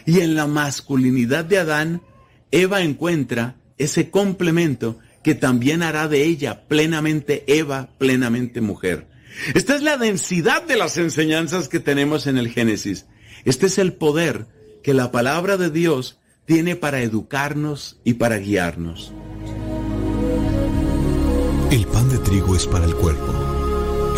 Y 0.06 0.20
en 0.20 0.34
la 0.34 0.46
masculinidad 0.46 1.44
de 1.44 1.58
Adán, 1.58 2.02
Eva 2.50 2.82
encuentra 2.82 3.56
ese 3.78 4.10
complemento 4.10 4.98
que 5.22 5.34
también 5.34 5.82
hará 5.82 6.08
de 6.08 6.24
ella 6.24 6.66
plenamente 6.66 7.44
Eva, 7.46 7.90
plenamente 7.98 8.60
mujer. 8.60 9.06
Esta 9.54 9.76
es 9.76 9.82
la 9.82 9.96
densidad 9.96 10.64
de 10.64 10.76
las 10.76 10.98
enseñanzas 10.98 11.68
que 11.68 11.80
tenemos 11.80 12.26
en 12.26 12.38
el 12.38 12.48
Génesis. 12.48 13.06
Este 13.44 13.66
es 13.66 13.78
el 13.78 13.92
poder 13.92 14.46
que 14.82 14.94
la 14.94 15.12
palabra 15.12 15.56
de 15.56 15.70
Dios 15.70 16.18
tiene 16.44 16.74
para 16.74 17.02
educarnos 17.02 18.00
y 18.02 18.14
para 18.14 18.38
guiarnos. 18.38 19.12
El 21.70 21.86
pan 21.86 22.10
de 22.10 22.18
trigo 22.18 22.54
es 22.56 22.66
para 22.66 22.84
el 22.84 22.94
cuerpo, 22.94 23.32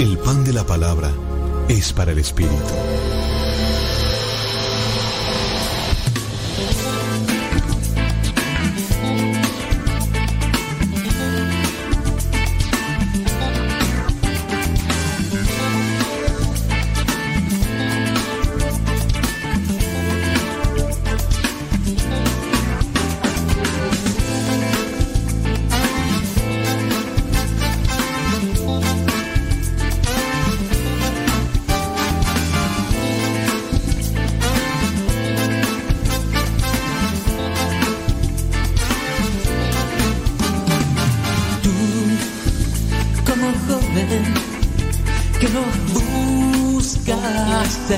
el 0.01 0.19
pan 0.19 0.45
de 0.45 0.53
la 0.53 0.67
palabra 0.67 1.13
es 1.68 1.92
para 1.92 2.12
el 2.12 2.18
espíritu. 2.18 3.13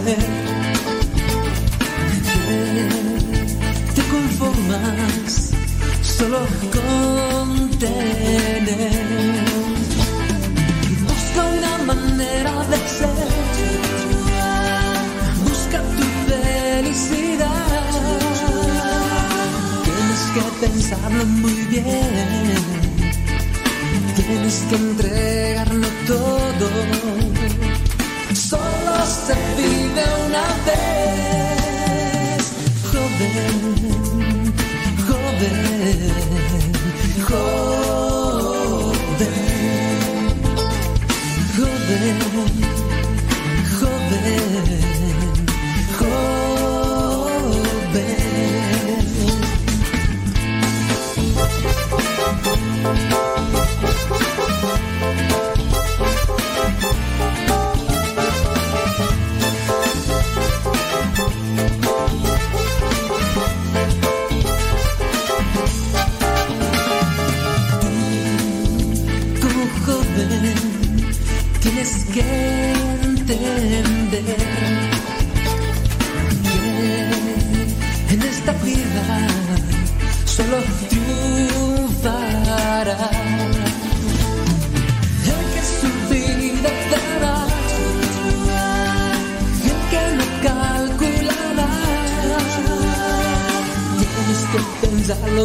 there. 0.05 0.46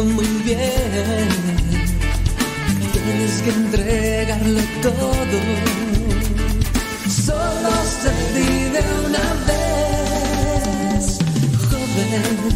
Muy 0.04 0.26
bien. 0.44 1.28
Tienes 2.92 3.42
que 3.42 3.50
entregarlo 3.50 4.60
todo. 4.80 5.38
Solo 7.08 7.70
se 8.00 8.12
vive 8.34 8.80
una 9.06 9.26
vez, 9.46 11.18
joven, 11.70 12.52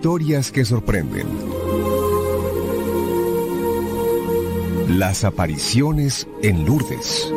Historias 0.00 0.50
que 0.50 0.64
sorprenden. 0.64 1.26
Las 4.88 5.24
apariciones 5.24 6.26
en 6.42 6.64
Lourdes. 6.64 7.30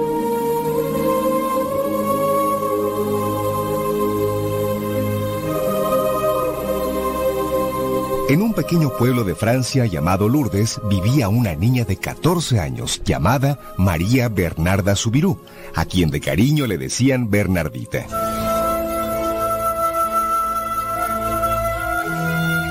En 8.29 8.41
un 8.41 8.53
pequeño 8.53 8.96
pueblo 8.98 9.25
de 9.25 9.36
Francia 9.36 9.86
llamado 9.86 10.29
Lourdes 10.29 10.79
vivía 10.89 11.27
una 11.27 11.55
niña 11.55 11.84
de 11.84 11.98
14 11.98 12.62
años 12.62 13.01
llamada 13.03 13.60
María 13.77 14.29
Bernarda 14.29 14.96
Subirú, 14.96 15.38
a 15.75 15.84
quien 15.84 16.12
de 16.12 16.22
cariño 16.22 16.65
le 16.65 16.77
decían 16.77 17.29
Bernardita. 17.29 18.33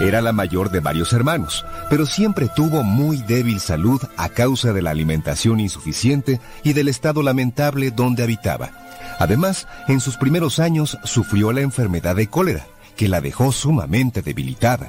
Era 0.02 0.20
la 0.20 0.32
mayor 0.32 0.72
de 0.72 0.80
varios 0.80 1.12
hermanos, 1.12 1.64
pero 1.88 2.06
siempre 2.06 2.48
tuvo 2.48 2.82
muy 2.82 3.18
débil 3.18 3.60
salud 3.60 4.02
a 4.16 4.30
causa 4.30 4.72
de 4.72 4.82
la 4.82 4.90
alimentación 4.90 5.60
insuficiente 5.60 6.40
y 6.64 6.72
del 6.72 6.88
estado 6.88 7.22
lamentable 7.22 7.92
donde 7.92 8.24
habitaba. 8.24 8.72
Además, 9.20 9.68
en 9.86 10.00
sus 10.00 10.16
primeros 10.16 10.58
años 10.58 10.98
sufrió 11.04 11.52
la 11.52 11.60
enfermedad 11.60 12.16
de 12.16 12.26
cólera, 12.26 12.66
que 12.96 13.06
la 13.06 13.20
dejó 13.20 13.52
sumamente 13.52 14.22
debilitada. 14.22 14.88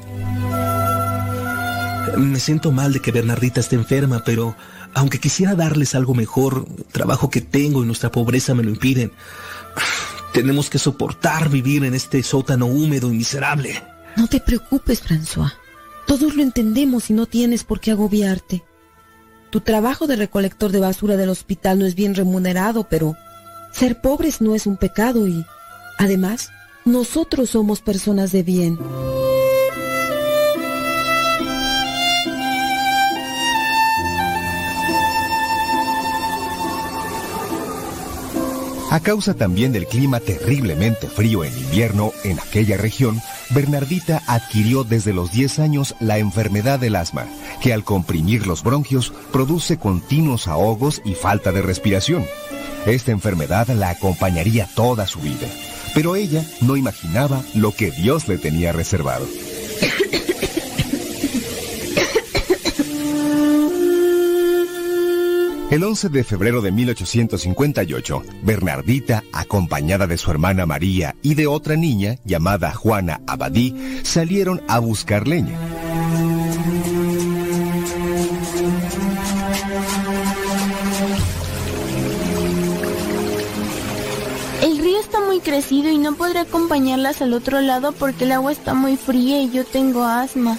Me 2.18 2.40
siento 2.40 2.72
mal 2.72 2.92
de 2.92 3.00
que 3.00 3.12
Bernardita 3.12 3.60
esté 3.60 3.76
enferma, 3.76 4.24
pero 4.26 4.56
aunque 4.96 5.20
quisiera 5.20 5.54
darles 5.54 5.94
algo 5.94 6.16
mejor, 6.16 6.66
trabajo 6.92 7.30
que 7.30 7.42
tengo 7.42 7.84
y 7.84 7.86
nuestra 7.86 8.12
pobreza 8.12 8.56
me 8.56 8.64
lo 8.64 8.72
impiden. 8.72 9.12
Tenemos 10.34 10.72
que 10.72 10.80
soportar 10.80 11.50
vivir 11.50 11.84
en 11.84 11.94
este 11.94 12.24
sótano 12.24 12.66
húmedo 12.66 13.14
y 13.14 13.18
miserable. 13.18 13.93
No 14.16 14.28
te 14.28 14.40
preocupes, 14.40 15.02
François. 15.02 15.54
Todos 16.06 16.36
lo 16.36 16.44
entendemos 16.44 17.10
y 17.10 17.14
no 17.14 17.26
tienes 17.26 17.64
por 17.64 17.80
qué 17.80 17.92
agobiarte. 17.92 18.64
Tu 19.50 19.62
trabajo 19.62 20.08
de 20.08 20.16
recolector 20.16 20.72
de 20.72 20.80
basura 20.80 21.18
del 21.18 21.30
hospital 21.30 21.80
no 21.80 21.86
es 21.86 21.96
bien 21.96 22.16
remunerado, 22.16 22.88
pero 22.90 23.16
ser 23.72 24.02
pobres 24.02 24.42
no 24.42 24.56
es 24.56 24.68
un 24.68 24.78
pecado 24.78 25.28
y, 25.28 25.46
además, 25.98 26.50
nosotros 26.86 27.52
somos 27.52 27.82
personas 27.82 28.32
de 28.32 28.44
bien. 28.44 28.78
A 38.94 39.00
causa 39.00 39.34
también 39.34 39.72
del 39.72 39.88
clima 39.88 40.20
terriblemente 40.20 41.08
frío 41.08 41.44
en 41.44 41.58
invierno 41.58 42.14
en 42.24 42.40
aquella 42.40 42.78
región, 42.78 43.20
Bernardita 43.50 44.22
adquirió 44.28 44.84
desde 44.84 45.14
los 45.14 45.32
10 45.32 45.58
años 45.58 45.96
la 46.00 46.20
enfermedad 46.20 46.78
del 46.78 46.96
asma, 46.96 47.26
que 47.60 47.74
al 47.74 47.84
comprimir 47.84 48.46
los 48.46 48.62
bronquios 48.62 49.12
produce 49.32 49.78
continuos 49.78 50.48
ahogos 50.48 51.02
y 51.04 51.16
falta 51.16 51.52
de 51.52 51.64
respiración. 51.64 52.24
Esta 52.86 53.10
enfermedad 53.10 53.68
la 53.70 53.90
acompañaría 53.90 54.70
toda 54.76 55.08
su 55.08 55.22
vida, 55.22 55.48
pero 55.96 56.16
ella 56.16 56.46
no 56.62 56.78
imaginaba 56.78 57.42
lo 57.56 57.72
que 57.72 57.90
Dios 57.90 58.28
le 58.28 58.38
tenía 58.38 58.74
reservado. 58.74 59.26
El 65.74 65.84
11 65.84 66.10
de 66.10 66.24
febrero 66.24 66.62
de 66.62 66.72
1858, 66.72 68.22
Bernardita, 68.44 69.24
acompañada 69.34 70.06
de 70.06 70.20
su 70.20 70.30
hermana 70.30 70.68
María 70.68 71.16
y 71.24 71.34
de 71.34 71.48
otra 71.48 71.76
niña 71.76 72.20
llamada 72.26 72.72
Juana 72.76 73.22
Abadí, 73.26 74.00
salieron 74.04 74.62
a 74.68 74.78
buscar 74.78 75.28
leña. 75.28 75.58
El 84.62 84.78
río 84.78 85.00
está 85.00 85.22
muy 85.22 85.40
crecido 85.40 85.90
y 85.90 85.98
no 85.98 86.14
podré 86.14 86.42
acompañarlas 86.42 87.24
al 87.24 87.34
otro 87.34 87.62
lado 87.62 87.94
porque 87.94 88.26
el 88.26 88.34
agua 88.34 88.52
está 88.52 88.76
muy 88.76 88.96
fría 88.96 89.42
y 89.42 89.50
yo 89.50 89.66
tengo 89.66 90.04
asma. 90.04 90.56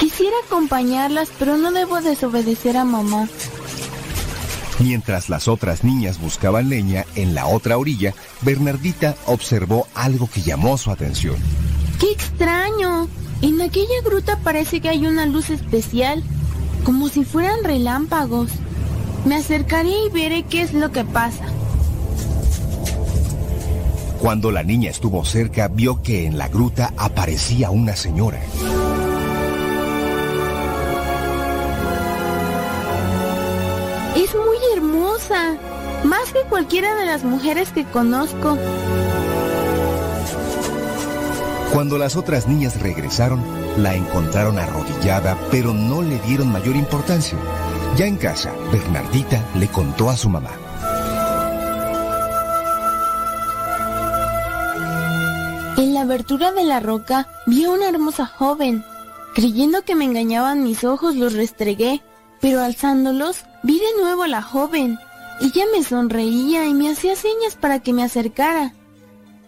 Quisiera 0.00 0.34
acompañarlas, 0.44 1.30
pero 1.38 1.56
no 1.56 1.70
debo 1.70 2.00
desobedecer 2.00 2.76
a 2.78 2.84
mamá. 2.84 3.28
Mientras 4.78 5.30
las 5.30 5.48
otras 5.48 5.84
niñas 5.84 6.20
buscaban 6.20 6.68
leña 6.68 7.06
en 7.14 7.34
la 7.34 7.46
otra 7.46 7.78
orilla, 7.78 8.14
Bernardita 8.42 9.16
observó 9.24 9.86
algo 9.94 10.28
que 10.28 10.42
llamó 10.42 10.76
su 10.76 10.90
atención. 10.90 11.36
¡Qué 11.98 12.12
extraño! 12.12 13.08
En 13.42 13.60
aquella 13.60 14.02
gruta 14.04 14.38
parece 14.38 14.80
que 14.80 14.88
hay 14.88 15.06
una 15.06 15.26
luz 15.26 15.50
especial, 15.50 16.22
como 16.84 17.08
si 17.08 17.24
fueran 17.24 17.64
relámpagos. 17.64 18.50
Me 19.24 19.36
acercaré 19.36 19.92
y 20.06 20.10
veré 20.10 20.42
qué 20.42 20.62
es 20.62 20.74
lo 20.74 20.92
que 20.92 21.04
pasa. 21.04 21.44
Cuando 24.20 24.50
la 24.50 24.62
niña 24.62 24.90
estuvo 24.90 25.24
cerca, 25.24 25.68
vio 25.68 26.02
que 26.02 26.26
en 26.26 26.38
la 26.38 26.48
gruta 26.48 26.92
aparecía 26.96 27.70
una 27.70 27.96
señora. 27.96 28.40
Más 36.04 36.32
que 36.32 36.42
cualquiera 36.48 36.94
de 36.94 37.06
las 37.06 37.24
mujeres 37.24 37.70
que 37.70 37.84
conozco. 37.84 38.56
Cuando 41.72 41.98
las 41.98 42.16
otras 42.16 42.48
niñas 42.48 42.80
regresaron, 42.80 43.42
la 43.76 43.94
encontraron 43.94 44.58
arrodillada, 44.58 45.36
pero 45.50 45.74
no 45.74 46.00
le 46.00 46.18
dieron 46.20 46.50
mayor 46.50 46.76
importancia. 46.76 47.36
Ya 47.96 48.06
en 48.06 48.16
casa, 48.16 48.52
Bernardita 48.72 49.42
le 49.54 49.68
contó 49.68 50.08
a 50.08 50.16
su 50.16 50.28
mamá. 50.28 50.50
En 55.76 55.92
la 55.92 56.02
abertura 56.02 56.52
de 56.52 56.64
la 56.64 56.80
roca 56.80 57.28
vi 57.46 57.64
a 57.64 57.70
una 57.70 57.88
hermosa 57.88 58.26
joven. 58.26 58.84
Creyendo 59.34 59.82
que 59.82 59.94
me 59.94 60.06
engañaban 60.06 60.62
mis 60.62 60.84
ojos, 60.84 61.14
los 61.14 61.34
restregué, 61.34 62.02
pero 62.40 62.62
alzándolos 62.62 63.44
vi 63.62 63.78
de 63.78 64.00
nuevo 64.00 64.22
a 64.22 64.28
la 64.28 64.40
joven. 64.40 64.98
Ella 65.40 65.64
me 65.72 65.84
sonreía 65.84 66.66
y 66.66 66.74
me 66.74 66.90
hacía 66.90 67.14
señas 67.16 67.56
para 67.60 67.80
que 67.80 67.92
me 67.92 68.02
acercara. 68.02 68.72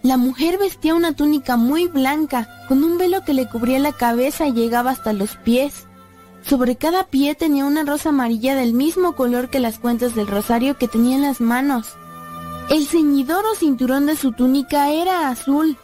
La 0.03 0.17
mujer 0.17 0.59
vestía 0.59 0.95
una 0.95 1.15
túnica 1.15 1.57
muy 1.57 1.87
blanca, 1.87 2.49
con 2.69 2.85
un 2.85 2.99
velo 2.99 3.25
que 3.25 3.35
le 3.35 3.49
cubría 3.49 3.79
la 3.79 3.93
cabeza 3.93 4.47
y 4.47 4.53
llegaba 4.53 4.91
hasta 4.91 5.13
los 5.13 5.37
pies. 5.37 5.87
Sobre 6.43 6.77
cada 6.77 7.05
pie 7.05 7.35
tenía 7.35 7.65
una 7.65 7.85
rosa 7.85 8.11
amarilla 8.11 8.55
del 8.55 8.75
mismo 8.75 9.17
color 9.17 9.51
que 9.51 9.59
las 9.61 9.79
cuentas 9.79 10.15
del 10.15 10.29
rosario 10.29 10.79
que 10.79 10.89
tenía 10.89 11.17
en 11.17 11.23
las 11.23 11.41
manos. 11.41 11.97
El 12.71 12.87
ceñidor 12.87 13.45
o 13.47 13.55
cinturón 13.55 14.07
de 14.07 14.17
su 14.17 14.33
túnica 14.33 14.91
era 14.91 15.29
azul. 15.29 15.77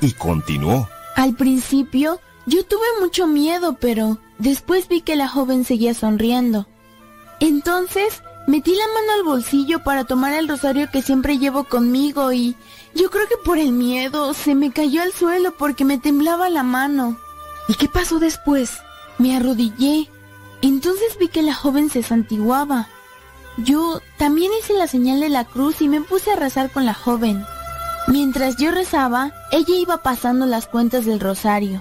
y 0.00 0.12
continuó. 0.12 0.88
Al 1.16 1.34
principio 1.34 2.20
yo 2.46 2.64
tuve 2.66 2.86
mucho 3.00 3.26
miedo, 3.26 3.76
pero 3.80 4.18
después 4.38 4.88
vi 4.88 5.00
que 5.00 5.16
la 5.16 5.28
joven 5.28 5.64
seguía 5.64 5.94
sonriendo. 5.94 6.66
Entonces 7.40 8.22
metí 8.46 8.74
la 8.74 8.86
mano 8.88 9.12
al 9.16 9.22
bolsillo 9.24 9.82
para 9.82 10.04
tomar 10.04 10.34
el 10.34 10.48
rosario 10.48 10.90
que 10.90 11.02
siempre 11.02 11.38
llevo 11.38 11.64
conmigo 11.64 12.32
y 12.32 12.56
yo 12.94 13.10
creo 13.10 13.26
que 13.28 13.36
por 13.44 13.58
el 13.58 13.72
miedo 13.72 14.34
se 14.34 14.54
me 14.54 14.72
cayó 14.72 15.02
al 15.02 15.12
suelo 15.12 15.54
porque 15.56 15.84
me 15.84 15.98
temblaba 15.98 16.48
la 16.50 16.62
mano. 16.62 17.18
¿Y 17.68 17.74
qué 17.74 17.88
pasó 17.88 18.18
después? 18.18 18.78
Me 19.18 19.36
arrodillé. 19.36 20.08
Entonces 20.62 21.18
vi 21.18 21.28
que 21.28 21.42
la 21.42 21.54
joven 21.54 21.90
se 21.90 22.02
santiguaba. 22.02 22.88
Yo 23.56 24.00
también 24.18 24.50
hice 24.58 24.74
la 24.74 24.86
señal 24.86 25.20
de 25.20 25.28
la 25.28 25.44
cruz 25.44 25.80
y 25.80 25.88
me 25.88 26.00
puse 26.00 26.32
a 26.32 26.36
rezar 26.36 26.70
con 26.70 26.86
la 26.86 26.94
joven. 26.94 27.44
Mientras 28.06 28.56
yo 28.56 28.70
rezaba, 28.70 29.32
ella 29.50 29.76
iba 29.76 30.02
pasando 30.02 30.46
las 30.46 30.66
cuentas 30.66 31.04
del 31.06 31.20
rosario. 31.20 31.80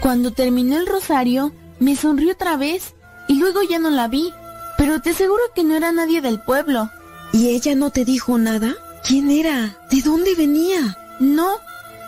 Cuando 0.00 0.30
terminó 0.32 0.76
el 0.76 0.86
rosario, 0.86 1.52
me 1.78 1.96
sonrió 1.96 2.32
otra 2.32 2.56
vez 2.56 2.94
y 3.28 3.34
luego 3.34 3.62
ya 3.62 3.78
no 3.78 3.90
la 3.90 4.08
vi. 4.08 4.32
Pero 4.80 4.98
te 4.98 5.10
aseguro 5.10 5.42
que 5.54 5.62
no 5.62 5.76
era 5.76 5.92
nadie 5.92 6.22
del 6.22 6.40
pueblo. 6.40 6.88
¿Y 7.34 7.48
ella 7.48 7.74
no 7.74 7.90
te 7.90 8.06
dijo 8.06 8.38
nada? 8.38 8.74
¿Quién 9.06 9.30
era? 9.30 9.76
¿De 9.90 10.00
dónde 10.00 10.34
venía? 10.34 10.96
No, 11.18 11.58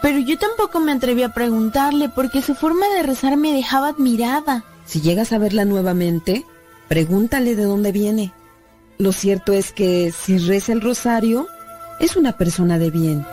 pero 0.01 0.19
yo 0.19 0.39
tampoco 0.39 0.81
me 0.81 0.93
atreví 0.93 1.23
a 1.23 1.35
preguntarle 1.35 2.09
porque 2.09 2.41
su 2.41 2.55
forma 2.55 2.89
de 2.89 3.03
rezar 3.03 3.37
me 3.37 3.53
dejaba 3.53 3.89
admirada. 3.89 4.65
Si 4.87 5.03
llegas 5.03 5.35
a 5.35 5.39
verla 5.39 5.67
nuevamente, 5.67 6.47
pregúntale 6.89 7.57
de 7.57 7.65
dónde 7.65 7.93
viene. 7.93 8.33
Lo 8.97 9.13
cierto 9.13 9.53
es 9.53 9.71
que 9.73 10.11
si 10.11 10.39
reza 10.39 10.73
el 10.73 10.81
rosario, 10.81 11.49
es 12.01 12.17
una 12.17 12.39
persona 12.39 12.79
de 12.79 12.91
bien. 12.91 13.27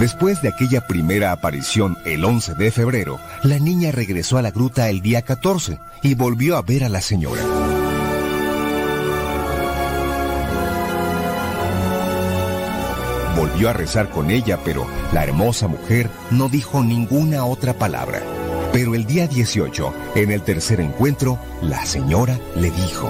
Después 0.00 0.42
de 0.42 0.48
aquella 0.48 0.86
primera 0.86 1.30
aparición 1.30 1.96
el 2.04 2.24
11 2.24 2.54
de 2.56 2.72
febrero, 2.72 3.20
la 3.44 3.60
niña 3.60 3.92
regresó 3.92 4.38
a 4.38 4.42
la 4.42 4.50
gruta 4.50 4.90
el 4.90 5.00
día 5.02 5.22
14 5.22 5.78
y 6.02 6.14
volvió 6.14 6.56
a 6.56 6.62
ver 6.62 6.82
a 6.82 6.88
la 6.88 7.00
señora. 7.00 7.42
Volvió 13.36 13.70
a 13.70 13.72
rezar 13.72 14.10
con 14.10 14.30
ella, 14.30 14.58
pero 14.64 14.86
la 15.12 15.22
hermosa 15.22 15.68
mujer 15.68 16.10
no 16.30 16.48
dijo 16.48 16.82
ninguna 16.82 17.44
otra 17.44 17.74
palabra. 17.74 18.20
Pero 18.72 18.96
el 18.96 19.06
día 19.06 19.28
18, 19.28 19.94
en 20.16 20.32
el 20.32 20.42
tercer 20.42 20.80
encuentro, 20.80 21.38
la 21.62 21.86
señora 21.86 22.40
le 22.56 22.72
dijo, 22.72 23.08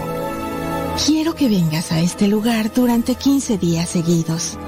Quiero 1.07 1.35
que 1.35 1.49
vengas 1.49 1.93
a 1.93 2.01
este 2.01 2.29
lugar 2.29 2.73
durante 2.75 3.15
15 3.15 3.57
días 3.57 3.89
seguidos. 3.89 4.59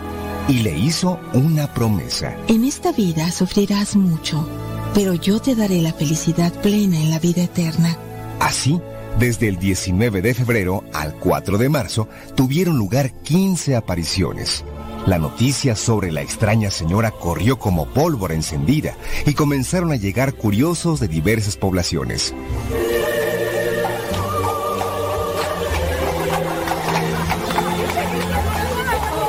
Y 0.49 0.61
le 0.61 0.79
hizo 0.79 1.19
una 1.33 1.73
promesa. 1.75 2.37
En 2.47 2.65
esta 2.65 2.93
vida 2.93 3.33
sufrirás 3.33 3.97
mucho, 3.97 4.49
pero 4.95 5.15
yo 5.15 5.41
te 5.41 5.57
daré 5.57 5.83
la 5.83 5.93
felicidad 5.93 6.53
plena 6.63 7.01
en 7.01 7.11
la 7.11 7.19
vida 7.19 7.43
eterna. 7.43 7.99
Así, 8.39 8.81
desde 9.19 9.49
el 9.49 9.59
19 9.59 10.23
de 10.23 10.35
febrero 10.35 10.85
al 10.93 11.15
4 11.17 11.59
de 11.59 11.69
marzo, 11.69 12.09
tuvieron 12.37 12.79
lugar 12.79 13.13
15 13.13 13.75
apariciones. 13.75 14.65
La 15.07 15.19
noticia 15.19 15.75
sobre 15.75 16.13
la 16.13 16.23
extraña 16.23 16.71
señora 16.71 17.11
corrió 17.11 17.59
como 17.59 17.87
pólvora 17.87 18.35
encendida 18.35 18.97
y 19.25 19.35
comenzaron 19.35 19.91
a 19.91 19.97
llegar 19.97 20.35
curiosos 20.35 21.01
de 21.01 21.09
diversas 21.09 21.57
poblaciones. 21.57 22.35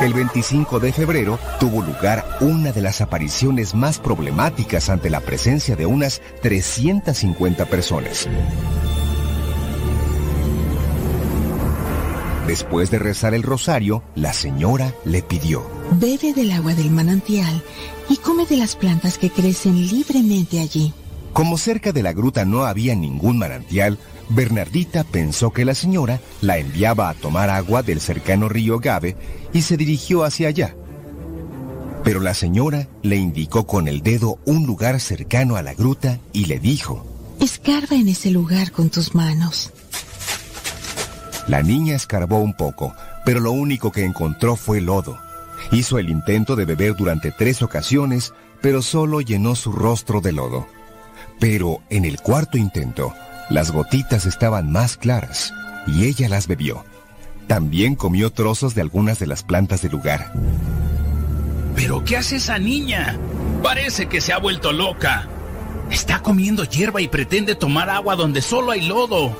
El 0.08 0.14
25 0.14 0.80
de 0.80 0.94
febrero 0.94 1.38
tuvo 1.60 1.82
lugar 1.82 2.26
una 2.40 2.72
de 2.72 2.82
las 2.82 3.02
apariciones 3.02 3.76
más 3.76 4.00
problemáticas 4.00 4.90
ante 4.90 5.10
la 5.10 5.20
presencia 5.20 5.76
de 5.76 5.86
unas 5.86 6.22
350 6.42 7.66
personas. 7.66 8.26
Después 12.48 12.90
de 12.90 13.00
rezar 13.00 13.34
el 13.34 13.44
rosario, 13.44 14.02
la 14.16 14.32
señora 14.32 14.94
le 15.04 15.24
pidió, 15.24 15.70
Bebe 16.00 16.32
del 16.32 16.54
agua 16.54 16.74
del 16.74 16.90
manantial 16.90 17.62
y 18.08 18.16
come 18.16 18.46
de 18.46 18.56
las 18.56 18.78
plantas 18.78 19.18
que 19.18 19.30
crecen 19.30 19.88
libremente 19.88 20.62
allí. 20.62 20.94
Como 21.34 21.58
cerca 21.58 21.92
de 21.92 22.02
la 22.02 22.14
gruta 22.14 22.46
no 22.46 22.64
había 22.64 22.96
ningún 22.96 23.40
manantial, 23.40 24.00
Bernardita 24.30 25.04
pensó 25.04 25.52
que 25.52 25.66
la 25.66 25.74
señora 25.74 26.20
la 26.42 26.58
enviaba 26.58 27.10
a 27.10 27.14
tomar 27.14 27.50
agua 27.50 27.84
del 27.84 28.02
cercano 28.02 28.50
río 28.50 28.80
Gave 28.80 29.16
y 29.54 29.62
se 29.62 29.78
dirigió 29.78 30.24
hacia 30.24 30.50
allá. 30.50 30.76
Pero 32.04 32.20
la 32.20 32.34
señora 32.34 32.88
le 33.04 33.18
indicó 33.18 33.66
con 33.66 33.88
el 33.88 34.02
dedo 34.02 34.40
un 34.46 34.66
lugar 34.66 35.00
cercano 35.00 35.56
a 35.56 35.62
la 35.62 35.74
gruta 35.74 36.20
y 36.34 36.46
le 36.46 36.60
dijo, 36.60 37.06
Escarba 37.40 37.96
en 37.96 38.10
ese 38.10 38.32
lugar 38.32 38.72
con 38.72 38.90
tus 38.90 39.14
manos. 39.14 39.72
La 41.48 41.64
niña 41.64 41.96
escarbó 41.96 42.40
un 42.40 42.54
poco, 42.54 42.94
pero 43.24 43.40
lo 43.40 43.52
único 43.52 43.92
que 43.92 44.04
encontró 44.04 44.56
fue 44.56 44.82
lodo. 44.82 45.18
Hizo 45.72 45.98
el 45.98 46.10
intento 46.10 46.56
de 46.56 46.66
beber 46.66 46.96
durante 46.96 47.32
tres 47.32 47.62
ocasiones, 47.62 48.34
pero 48.62 48.82
solo 48.82 49.22
llenó 49.22 49.56
su 49.56 49.72
rostro 49.72 50.20
de 50.20 50.34
lodo. 50.34 50.68
Pero 51.40 51.82
en 51.90 52.06
el 52.06 52.20
cuarto 52.20 52.58
intento, 52.58 53.14
las 53.50 53.72
gotitas 53.72 54.26
estaban 54.26 54.72
más 54.72 54.98
claras 54.98 55.54
y 55.88 56.06
ella 56.06 56.30
las 56.30 56.48
bebió. 56.48 56.84
También 57.48 57.96
comió 57.96 58.30
trozos 58.32 58.76
de 58.76 58.82
algunas 58.82 59.20
de 59.20 59.28
las 59.28 59.44
plantas 59.44 59.82
del 59.82 59.94
lugar. 59.94 60.34
¿Pero 61.76 62.04
qué 62.04 62.18
hace 62.18 62.38
esa 62.38 62.60
niña? 62.60 63.18
Parece 63.64 64.08
que 64.08 64.20
se 64.20 64.34
ha 64.34 64.40
vuelto 64.40 64.74
loca. 64.74 65.28
Está 65.90 66.22
comiendo 66.22 66.66
hierba 66.66 67.00
y 67.02 67.08
pretende 67.08 67.56
tomar 67.56 67.90
agua 67.90 68.16
donde 68.16 68.42
solo 68.42 68.72
hay 68.72 68.86
lodo. 68.86 69.32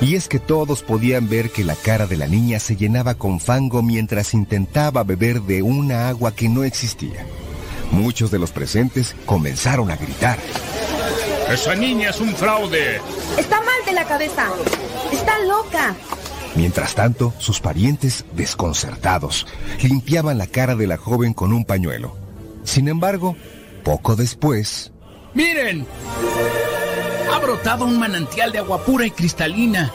Y 0.00 0.14
es 0.14 0.28
que 0.28 0.38
todos 0.38 0.82
podían 0.82 1.28
ver 1.28 1.50
que 1.50 1.64
la 1.64 1.74
cara 1.74 2.06
de 2.06 2.16
la 2.16 2.26
niña 2.26 2.58
se 2.58 2.76
llenaba 2.76 3.14
con 3.14 3.40
fango 3.40 3.82
mientras 3.82 4.34
intentaba 4.34 5.04
beber 5.04 5.42
de 5.42 5.62
una 5.62 6.08
agua 6.08 6.34
que 6.34 6.48
no 6.48 6.64
existía. 6.64 7.26
Muchos 7.90 8.30
de 8.30 8.38
los 8.38 8.50
presentes 8.50 9.14
comenzaron 9.26 9.90
a 9.90 9.96
gritar. 9.96 10.38
Esa 11.50 11.76
niña 11.76 12.10
es 12.10 12.20
un 12.20 12.34
fraude. 12.34 13.00
Está 13.38 13.60
mal 13.60 13.84
de 13.86 13.92
la 13.92 14.04
cabeza. 14.04 14.48
Está 15.12 15.38
loca. 15.44 15.94
Mientras 16.56 16.94
tanto, 16.94 17.32
sus 17.38 17.60
parientes, 17.60 18.24
desconcertados, 18.32 19.46
limpiaban 19.80 20.38
la 20.38 20.48
cara 20.48 20.74
de 20.74 20.86
la 20.86 20.96
joven 20.96 21.34
con 21.34 21.52
un 21.52 21.64
pañuelo. 21.64 22.16
Sin 22.64 22.88
embargo, 22.88 23.36
poco 23.84 24.16
después... 24.16 24.92
¡Miren! 25.34 25.86
Ha 27.32 27.38
brotado 27.38 27.84
un 27.84 27.98
manantial 27.98 28.50
de 28.50 28.58
agua 28.58 28.84
pura 28.84 29.06
y 29.06 29.10
cristalina. 29.10 29.92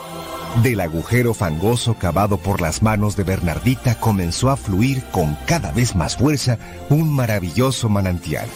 Del 0.63 0.79
agujero 0.79 1.33
fangoso 1.33 1.95
cavado 1.95 2.37
por 2.37 2.61
las 2.61 2.81
manos 2.81 3.15
de 3.15 3.23
Bernardita 3.23 3.95
comenzó 3.95 4.49
a 4.49 4.57
fluir 4.57 5.03
con 5.11 5.35
cada 5.45 5.71
vez 5.71 5.95
más 5.95 6.15
fuerza 6.15 6.57
un 6.89 7.09
maravilloso 7.09 7.89
manantial. 7.89 8.47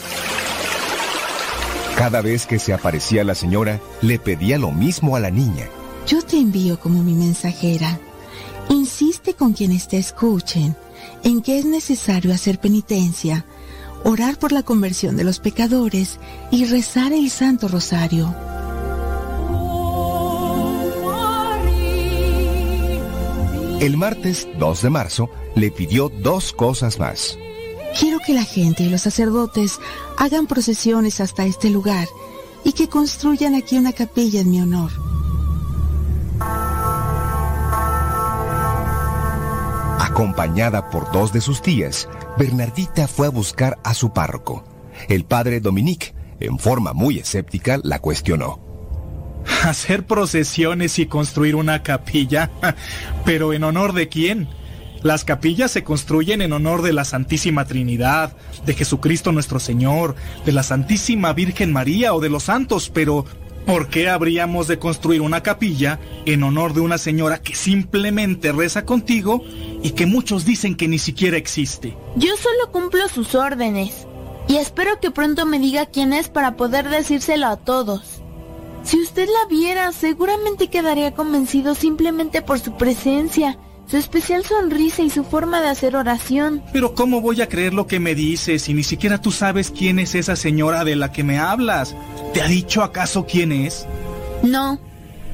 Cada 1.97 2.21
vez 2.21 2.45
que 2.45 2.59
se 2.59 2.73
aparecía 2.73 3.23
la 3.23 3.35
señora, 3.35 3.79
le 4.01 4.19
pedía 4.19 4.57
lo 4.57 4.71
mismo 4.71 5.15
a 5.15 5.19
la 5.21 5.31
niña. 5.31 5.67
Yo 6.05 6.21
te 6.21 6.37
envío 6.37 6.77
como 6.77 7.01
mi 7.03 7.13
mensajera. 7.13 7.99
Insiste 8.69 9.33
con 9.33 9.53
quienes 9.53 9.87
te 9.87 9.97
escuchen 9.97 10.75
en 11.23 11.41
que 11.41 11.57
es 11.57 11.65
necesario 11.65 12.33
hacer 12.33 12.59
penitencia, 12.59 13.45
orar 14.03 14.37
por 14.37 14.51
la 14.51 14.63
conversión 14.63 15.15
de 15.15 15.23
los 15.23 15.39
pecadores 15.39 16.19
y 16.51 16.65
rezar 16.65 17.13
el 17.13 17.29
Santo 17.29 17.67
Rosario. 17.69 18.35
El 23.79 23.97
martes 23.97 24.47
2 24.57 24.81
de 24.81 24.89
marzo 24.89 25.29
le 25.55 25.71
pidió 25.71 26.09
dos 26.09 26.53
cosas 26.53 26.99
más. 26.99 27.37
Quiero 27.97 28.19
que 28.19 28.33
la 28.33 28.43
gente 28.43 28.83
y 28.83 28.89
los 28.89 29.01
sacerdotes 29.01 29.79
hagan 30.17 30.47
procesiones 30.47 31.21
hasta 31.21 31.45
este 31.45 31.69
lugar 31.69 32.07
y 32.65 32.73
que 32.73 32.89
construyan 32.89 33.55
aquí 33.55 33.77
una 33.77 33.93
capilla 33.93 34.41
en 34.41 34.49
mi 34.51 34.61
honor. 34.61 34.91
Acompañada 39.99 40.89
por 40.89 41.11
dos 41.11 41.31
de 41.31 41.39
sus 41.39 41.61
tías, 41.61 42.09
Bernardita 42.37 43.07
fue 43.07 43.27
a 43.27 43.31
buscar 43.31 43.77
a 43.83 43.93
su 43.93 44.11
párroco. 44.11 44.65
El 45.07 45.23
padre 45.23 45.61
Dominique, 45.61 46.13
en 46.39 46.59
forma 46.59 46.93
muy 46.93 47.19
escéptica, 47.19 47.79
la 47.83 47.99
cuestionó. 47.99 48.59
Hacer 49.63 50.05
procesiones 50.05 50.99
y 50.99 51.05
construir 51.05 51.55
una 51.55 51.81
capilla. 51.83 52.49
¿Pero 53.25 53.53
en 53.53 53.63
honor 53.63 53.93
de 53.93 54.09
quién? 54.09 54.49
Las 55.05 55.23
capillas 55.23 55.69
se 55.69 55.83
construyen 55.83 56.41
en 56.41 56.51
honor 56.51 56.81
de 56.81 56.91
la 56.91 57.05
Santísima 57.05 57.65
Trinidad, 57.65 58.35
de 58.65 58.73
Jesucristo 58.73 59.31
nuestro 59.31 59.59
Señor, 59.59 60.15
de 60.47 60.51
la 60.51 60.63
Santísima 60.63 61.31
Virgen 61.31 61.71
María 61.71 62.15
o 62.15 62.19
de 62.19 62.29
los 62.29 62.41
santos, 62.41 62.89
pero 62.91 63.23
¿Por 63.67 63.87
qué 63.89 64.09
habríamos 64.09 64.67
de 64.67 64.79
construir 64.79 65.21
una 65.21 65.43
capilla 65.43 65.99
en 66.25 66.41
honor 66.41 66.73
de 66.73 66.81
una 66.81 66.97
señora 66.97 67.39
que 67.39 67.55
simplemente 67.55 68.51
reza 68.51 68.83
contigo 68.83 69.43
y 69.83 69.91
que 69.91 70.07
muchos 70.07 70.43
dicen 70.43 70.75
que 70.75 70.87
ni 70.87 70.97
siquiera 70.97 71.37
existe? 71.37 71.95
Yo 72.15 72.35
solo 72.37 72.71
cumplo 72.71 73.07
sus 73.07 73.35
órdenes 73.35 74.07
y 74.47 74.55
espero 74.55 74.99
que 74.99 75.11
pronto 75.11 75.45
me 75.45 75.59
diga 75.59 75.85
quién 75.85 76.13
es 76.13 76.29
para 76.29 76.55
poder 76.57 76.89
decírselo 76.89 77.45
a 77.45 77.57
todos. 77.57 78.21
Si 78.83 78.99
usted 78.99 79.27
la 79.27 79.49
viera, 79.49 79.91
seguramente 79.91 80.67
quedaría 80.67 81.13
convencido 81.13 81.75
simplemente 81.75 82.41
por 82.41 82.59
su 82.59 82.75
presencia, 82.75 83.59
su 83.87 83.97
especial 83.97 84.43
sonrisa 84.45 85.03
y 85.03 85.09
su 85.09 85.23
forma 85.23 85.61
de 85.61 85.67
hacer 85.67 85.95
oración. 85.95 86.63
Pero 86.73 86.95
¿cómo 86.95 87.21
voy 87.21 87.41
a 87.41 87.49
creer 87.49 87.73
lo 87.73 87.87
que 87.87 87.99
me 87.99 88.15
dices 88.15 88.63
si 88.63 88.73
ni 88.73 88.83
siquiera 88.83 89.21
tú 89.21 89.31
sabes 89.31 89.71
quién 89.71 89.99
es 89.99 90.15
esa 90.15 90.35
señora 90.35 90.83
de 90.83 90.95
la 90.95 91.11
que 91.11 91.23
me 91.23 91.37
hablas? 91.37 91.95
¿Te 92.33 92.41
ha 92.41 92.47
dicho 92.47 92.83
acaso 92.83 93.25
quién 93.25 93.51
es? 93.51 93.87
No. 94.43 94.79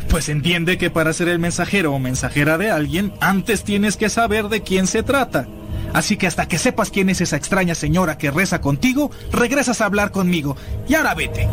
Pues 0.09 0.29
entiende 0.29 0.77
que 0.77 0.89
para 0.89 1.13
ser 1.13 1.29
el 1.29 1.39
mensajero 1.39 1.93
o 1.93 1.99
mensajera 1.99 2.57
de 2.57 2.71
alguien, 2.71 3.13
antes 3.21 3.63
tienes 3.63 3.95
que 3.95 4.09
saber 4.09 4.49
de 4.49 4.61
quién 4.61 4.87
se 4.87 5.03
trata. 5.03 5.47
Así 5.93 6.17
que 6.17 6.27
hasta 6.27 6.47
que 6.47 6.57
sepas 6.57 6.89
quién 6.89 7.09
es 7.09 7.21
esa 7.21 7.37
extraña 7.37 7.75
señora 7.75 8.17
que 8.17 8.31
reza 8.31 8.61
contigo, 8.61 9.11
regresas 9.31 9.81
a 9.81 9.85
hablar 9.85 10.11
conmigo. 10.11 10.55
Y 10.87 10.95
ahora 10.95 11.13
vete. 11.15 11.47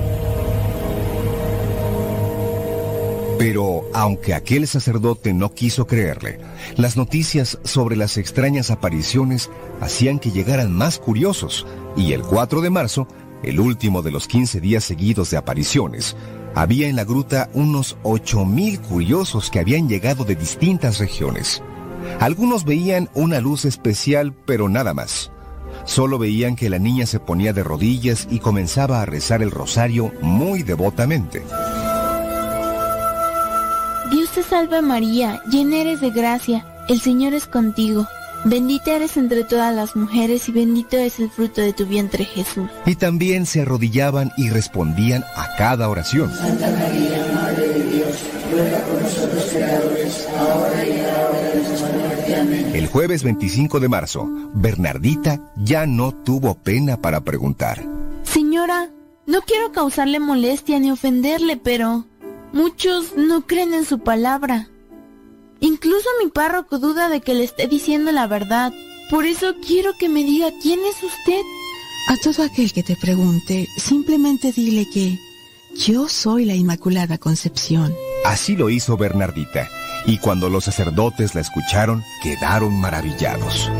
Pero 3.38 3.88
aunque 3.94 4.34
aquel 4.34 4.66
sacerdote 4.66 5.32
no 5.32 5.54
quiso 5.54 5.86
creerle, 5.86 6.40
las 6.76 6.96
noticias 6.96 7.58
sobre 7.62 7.94
las 7.96 8.16
extrañas 8.16 8.70
apariciones 8.70 9.48
hacían 9.80 10.18
que 10.18 10.32
llegaran 10.32 10.72
más 10.72 10.98
curiosos, 10.98 11.66
y 11.96 12.12
el 12.12 12.22
4 12.22 12.60
de 12.60 12.70
marzo, 12.70 13.06
el 13.44 13.60
último 13.60 14.02
de 14.02 14.10
los 14.10 14.26
15 14.26 14.60
días 14.60 14.82
seguidos 14.82 15.30
de 15.30 15.36
apariciones, 15.36 16.16
había 16.54 16.88
en 16.88 16.96
la 16.96 17.04
gruta 17.04 17.48
unos 17.52 17.96
8.000 18.02 18.80
curiosos 18.80 19.50
que 19.50 19.60
habían 19.60 19.88
llegado 19.88 20.24
de 20.24 20.34
distintas 20.34 20.98
regiones. 20.98 21.62
Algunos 22.18 22.64
veían 22.64 23.08
una 23.14 23.40
luz 23.40 23.64
especial, 23.64 24.34
pero 24.46 24.68
nada 24.68 24.94
más. 24.94 25.30
Solo 25.84 26.18
veían 26.18 26.56
que 26.56 26.70
la 26.70 26.78
niña 26.78 27.06
se 27.06 27.20
ponía 27.20 27.52
de 27.52 27.62
rodillas 27.62 28.26
y 28.30 28.40
comenzaba 28.40 29.00
a 29.00 29.06
rezar 29.06 29.42
el 29.42 29.50
rosario 29.50 30.12
muy 30.20 30.62
devotamente. 30.64 31.42
Salve 34.48 34.80
María, 34.80 35.42
llena 35.50 35.76
eres 35.76 36.00
de 36.00 36.10
gracia, 36.10 36.64
el 36.88 37.00
Señor 37.00 37.34
es 37.34 37.46
contigo. 37.46 38.06
Bendita 38.46 38.92
eres 38.92 39.18
entre 39.18 39.44
todas 39.44 39.74
las 39.74 39.94
mujeres 39.94 40.48
y 40.48 40.52
bendito 40.52 40.96
es 40.96 41.18
el 41.18 41.28
fruto 41.28 41.60
de 41.60 41.74
tu 41.74 41.84
vientre 41.84 42.24
Jesús. 42.24 42.66
Y 42.86 42.94
también 42.94 43.44
se 43.44 43.60
arrodillaban 43.60 44.32
y 44.38 44.48
respondían 44.48 45.22
a 45.36 45.54
cada 45.58 45.90
oración. 45.90 46.32
Santa 46.32 46.70
María, 46.70 47.30
Madre 47.34 47.68
de 47.68 47.90
Dios, 47.90 48.16
ruega 48.50 48.78
por 48.78 49.02
nosotros 49.02 49.44
pecadores, 49.44 50.28
ahora 50.38 50.86
y 50.86 50.90
en 50.92 51.02
la 51.02 51.28
hora 51.28 51.42
de 51.42 51.54
nuestra 51.68 51.88
muerte. 51.88 52.36
Amén. 52.36 52.70
El 52.74 52.86
jueves 52.86 53.22
25 53.24 53.80
de 53.80 53.88
marzo, 53.88 54.30
Bernardita 54.54 55.40
ya 55.56 55.84
no 55.84 56.12
tuvo 56.12 56.54
pena 56.54 56.96
para 56.96 57.20
preguntar. 57.20 57.84
Señora, 58.22 58.88
no 59.26 59.42
quiero 59.42 59.72
causarle 59.72 60.20
molestia 60.20 60.78
ni 60.78 60.90
ofenderle, 60.90 61.58
pero 61.58 62.06
muchos 62.52 63.16
no 63.16 63.46
creen 63.46 63.74
en 63.74 63.84
su 63.84 63.98
palabra. 64.00 64.68
Incluso 65.60 66.08
mi 66.22 66.30
párroco 66.30 66.78
duda 66.78 67.08
de 67.08 67.20
que 67.20 67.34
le 67.34 67.44
esté 67.44 67.66
diciendo 67.66 68.12
la 68.12 68.26
verdad. 68.26 68.72
Por 69.10 69.26
eso 69.26 69.54
quiero 69.66 69.92
que 69.98 70.08
me 70.08 70.22
diga 70.22 70.50
quién 70.62 70.80
es 70.80 71.02
usted. 71.02 71.40
A 72.08 72.16
todo 72.22 72.44
aquel 72.44 72.72
que 72.72 72.82
te 72.82 72.96
pregunte, 72.96 73.68
simplemente 73.76 74.52
dile 74.52 74.86
que 74.92 75.18
yo 75.76 76.08
soy 76.08 76.44
la 76.44 76.54
Inmaculada 76.54 77.18
Concepción. 77.18 77.94
Así 78.24 78.56
lo 78.56 78.70
hizo 78.70 78.96
Bernardita, 78.96 79.68
y 80.06 80.18
cuando 80.18 80.48
los 80.48 80.64
sacerdotes 80.64 81.34
la 81.34 81.40
escucharon, 81.40 82.02
quedaron 82.22 82.80
maravillados. 82.80 83.70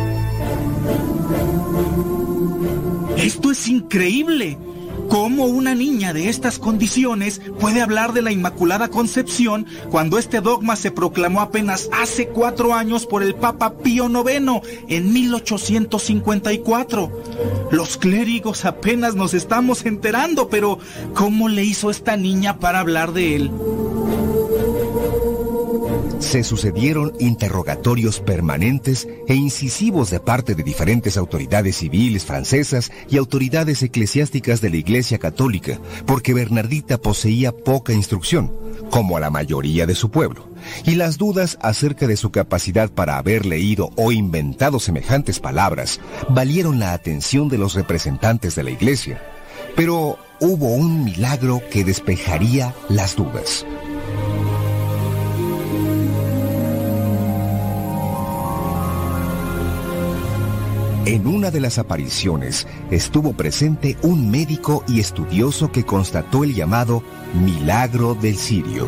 Esto 3.16 3.50
es 3.50 3.68
increíble. 3.68 4.58
¿Cómo 5.08 5.46
una 5.46 5.74
niña 5.74 6.12
de 6.12 6.28
estas 6.28 6.58
condiciones 6.58 7.40
puede 7.58 7.80
hablar 7.80 8.12
de 8.12 8.20
la 8.22 8.30
Inmaculada 8.30 8.88
Concepción 8.88 9.66
cuando 9.90 10.18
este 10.18 10.42
dogma 10.42 10.76
se 10.76 10.90
proclamó 10.90 11.40
apenas 11.40 11.88
hace 11.92 12.28
cuatro 12.28 12.74
años 12.74 13.06
por 13.06 13.22
el 13.22 13.34
Papa 13.34 13.78
Pío 13.78 14.08
IX 14.08 14.60
en 14.88 15.12
1854? 15.12 17.22
Los 17.70 17.96
clérigos 17.96 18.66
apenas 18.66 19.14
nos 19.14 19.32
estamos 19.32 19.86
enterando, 19.86 20.48
pero 20.48 20.78
¿cómo 21.14 21.48
le 21.48 21.64
hizo 21.64 21.90
esta 21.90 22.16
niña 22.16 22.58
para 22.58 22.80
hablar 22.80 23.12
de 23.12 23.36
él? 23.36 23.50
Se 26.18 26.42
sucedieron 26.42 27.12
interrogatorios 27.20 28.18
permanentes 28.20 29.08
e 29.28 29.34
incisivos 29.34 30.10
de 30.10 30.18
parte 30.18 30.56
de 30.56 30.64
diferentes 30.64 31.16
autoridades 31.16 31.76
civiles 31.76 32.24
francesas 32.24 32.90
y 33.08 33.18
autoridades 33.18 33.82
eclesiásticas 33.82 34.60
de 34.60 34.70
la 34.70 34.76
Iglesia 34.76 35.18
Católica, 35.18 35.78
porque 36.06 36.34
Bernardita 36.34 36.98
poseía 36.98 37.52
poca 37.52 37.92
instrucción, 37.92 38.52
como 38.90 39.16
a 39.16 39.20
la 39.20 39.30
mayoría 39.30 39.86
de 39.86 39.94
su 39.94 40.10
pueblo, 40.10 40.48
y 40.84 40.96
las 40.96 41.18
dudas 41.18 41.56
acerca 41.62 42.08
de 42.08 42.16
su 42.16 42.30
capacidad 42.30 42.90
para 42.90 43.16
haber 43.16 43.46
leído 43.46 43.90
o 43.96 44.10
inventado 44.10 44.80
semejantes 44.80 45.38
palabras 45.38 46.00
valieron 46.28 46.80
la 46.80 46.94
atención 46.94 47.48
de 47.48 47.58
los 47.58 47.74
representantes 47.74 48.56
de 48.56 48.64
la 48.64 48.70
Iglesia. 48.70 49.22
Pero 49.76 50.18
hubo 50.40 50.74
un 50.74 51.04
milagro 51.04 51.62
que 51.70 51.84
despejaría 51.84 52.74
las 52.88 53.14
dudas. 53.14 53.64
En 61.08 61.26
una 61.26 61.50
de 61.50 61.58
las 61.58 61.78
apariciones 61.78 62.66
estuvo 62.90 63.32
presente 63.32 63.96
un 64.02 64.30
médico 64.30 64.84
y 64.86 65.00
estudioso 65.00 65.72
que 65.72 65.86
constató 65.86 66.44
el 66.44 66.54
llamado 66.54 67.02
milagro 67.32 68.14
del 68.14 68.36
cirio. 68.36 68.86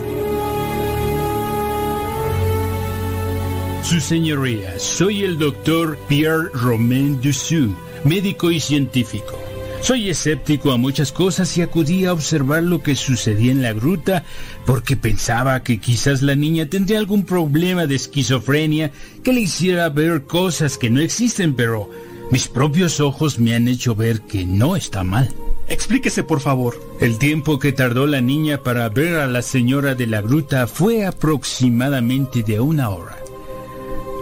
Su 3.83 4.01
señoría, 4.01 4.79
soy 4.79 5.23
el 5.23 5.39
doctor 5.39 5.97
Pierre 6.09 6.51
Romain 6.53 7.19
Dussu, 7.23 7.75
médico 8.05 8.51
y 8.51 8.61
científico. 8.61 9.39
Soy 9.81 10.11
escéptico 10.11 10.73
a 10.73 10.77
muchas 10.77 11.13
cosas 11.13 11.57
y 11.57 11.63
acudí 11.63 12.05
a 12.05 12.13
observar 12.13 12.65
lo 12.65 12.83
que 12.83 12.97
sucedía 12.97 13.51
en 13.51 13.63
la 13.63 13.73
gruta 13.73 14.25
porque 14.67 14.95
pensaba 14.95 15.63
que 15.63 15.79
quizás 15.79 16.21
la 16.21 16.35
niña 16.35 16.67
tendría 16.67 16.99
algún 16.99 17.25
problema 17.25 17.87
de 17.87 17.95
esquizofrenia 17.95 18.91
que 19.25 19.33
le 19.33 19.41
hiciera 19.41 19.89
ver 19.89 20.25
cosas 20.25 20.77
que 20.77 20.91
no 20.91 21.01
existen, 21.01 21.55
pero 21.55 21.89
mis 22.31 22.49
propios 22.49 23.01
ojos 23.01 23.39
me 23.39 23.55
han 23.55 23.69
hecho 23.69 23.95
ver 23.95 24.23
que 24.23 24.45
no 24.45 24.77
está 24.77 25.03
mal. 25.03 25.29
Explíquese, 25.69 26.25
por 26.25 26.41
favor. 26.41 26.81
El 27.01 27.19
tiempo 27.19 27.59
que 27.59 27.73
tardó 27.73 28.07
la 28.07 28.21
niña 28.21 28.63
para 28.63 28.89
ver 28.89 29.17
a 29.17 29.27
la 29.27 29.43
señora 29.43 29.95
de 29.95 30.07
la 30.07 30.21
gruta 30.21 30.67
fue 30.67 31.07
aproximadamente 31.07 32.43
de 32.43 32.61
una 32.61 32.91
hora. 32.91 33.17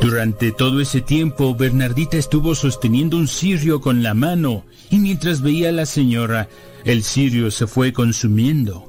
Durante 0.00 0.52
todo 0.52 0.80
ese 0.80 1.00
tiempo, 1.00 1.54
Bernardita 1.54 2.16
estuvo 2.16 2.54
sosteniendo 2.54 3.16
un 3.16 3.26
cirio 3.26 3.80
con 3.80 4.02
la 4.02 4.14
mano 4.14 4.64
y 4.90 4.98
mientras 4.98 5.40
veía 5.40 5.70
a 5.70 5.72
la 5.72 5.86
señora, 5.86 6.48
el 6.84 7.02
cirio 7.02 7.50
se 7.50 7.66
fue 7.66 7.92
consumiendo. 7.92 8.86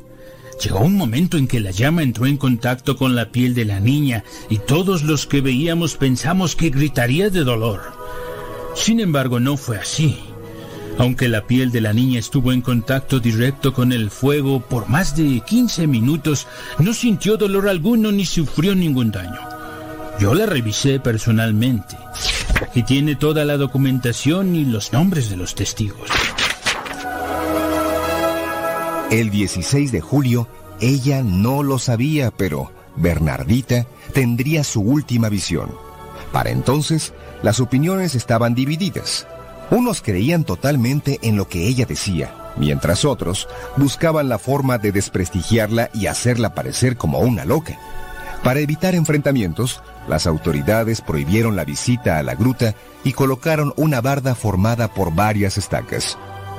Llegó 0.61 0.81
un 0.81 0.95
momento 0.95 1.37
en 1.37 1.47
que 1.47 1.61
la 1.61 1.71
llama 1.71 2.03
entró 2.03 2.25
en 2.25 2.37
contacto 2.37 2.97
con 2.97 3.15
la 3.15 3.31
piel 3.31 3.55
de 3.55 3.65
la 3.65 3.79
niña 3.79 4.23
y 4.49 4.57
todos 4.57 5.03
los 5.03 5.25
que 5.25 5.41
veíamos 5.41 5.95
pensamos 5.95 6.55
que 6.55 6.69
gritaría 6.69 7.29
de 7.29 7.43
dolor. 7.43 7.81
Sin 8.75 8.99
embargo, 8.99 9.39
no 9.39 9.57
fue 9.57 9.77
así. 9.77 10.19
Aunque 10.97 11.29
la 11.29 11.47
piel 11.47 11.71
de 11.71 11.79
la 11.79 11.93
niña 11.93 12.19
estuvo 12.19 12.51
en 12.51 12.61
contacto 12.61 13.19
directo 13.19 13.73
con 13.73 13.93
el 13.93 14.11
fuego 14.11 14.59
por 14.59 14.89
más 14.89 15.15
de 15.15 15.41
15 15.41 15.87
minutos, 15.87 16.45
no 16.77 16.93
sintió 16.93 17.37
dolor 17.37 17.69
alguno 17.69 18.11
ni 18.11 18.25
sufrió 18.25 18.75
ningún 18.75 19.11
daño. 19.11 19.39
Yo 20.19 20.33
la 20.33 20.45
revisé 20.45 20.99
personalmente. 20.99 21.95
Aquí 22.61 22.83
tiene 22.83 23.15
toda 23.15 23.45
la 23.45 23.55
documentación 23.55 24.55
y 24.55 24.65
los 24.65 24.91
nombres 24.91 25.29
de 25.29 25.37
los 25.37 25.55
testigos. 25.55 26.09
El 29.09 29.29
16 29.29 29.93
de 29.93 30.01
julio, 30.01 30.49
ella 30.81 31.23
no 31.23 31.63
lo 31.63 31.79
sabía, 31.79 32.31
pero 32.31 32.71
Bernardita 32.97 33.87
tendría 34.13 34.65
su 34.65 34.81
última 34.81 35.29
visión. 35.29 35.71
Para 36.33 36.51
entonces, 36.51 37.13
las 37.43 37.59
opiniones 37.59 38.15
estaban 38.15 38.55
divididas. 38.55 39.27
Unos 39.71 40.01
creían 40.01 40.43
totalmente 40.43 41.19
en 41.21 41.37
lo 41.37 41.47
que 41.47 41.67
ella 41.67 41.85
decía, 41.85 42.33
mientras 42.57 43.05
otros 43.05 43.47
buscaban 43.77 44.29
la 44.29 44.39
forma 44.39 44.77
de 44.77 44.91
desprestigiarla 44.91 45.89
y 45.93 46.07
hacerla 46.07 46.55
parecer 46.55 46.97
como 46.97 47.19
una 47.19 47.45
loca. 47.45 47.77
Para 48.43 48.61
evitar 48.61 48.95
enfrentamientos, 48.95 49.81
las 50.07 50.25
autoridades 50.25 51.01
prohibieron 51.01 51.55
la 51.55 51.65
visita 51.65 52.17
a 52.17 52.23
la 52.23 52.35
gruta 52.35 52.73
y 53.03 53.13
colocaron 53.13 53.73
una 53.75 54.01
barda 54.01 54.33
formada 54.33 54.87
por 54.87 55.13
varias 55.13 55.57
estacas. 55.57 56.17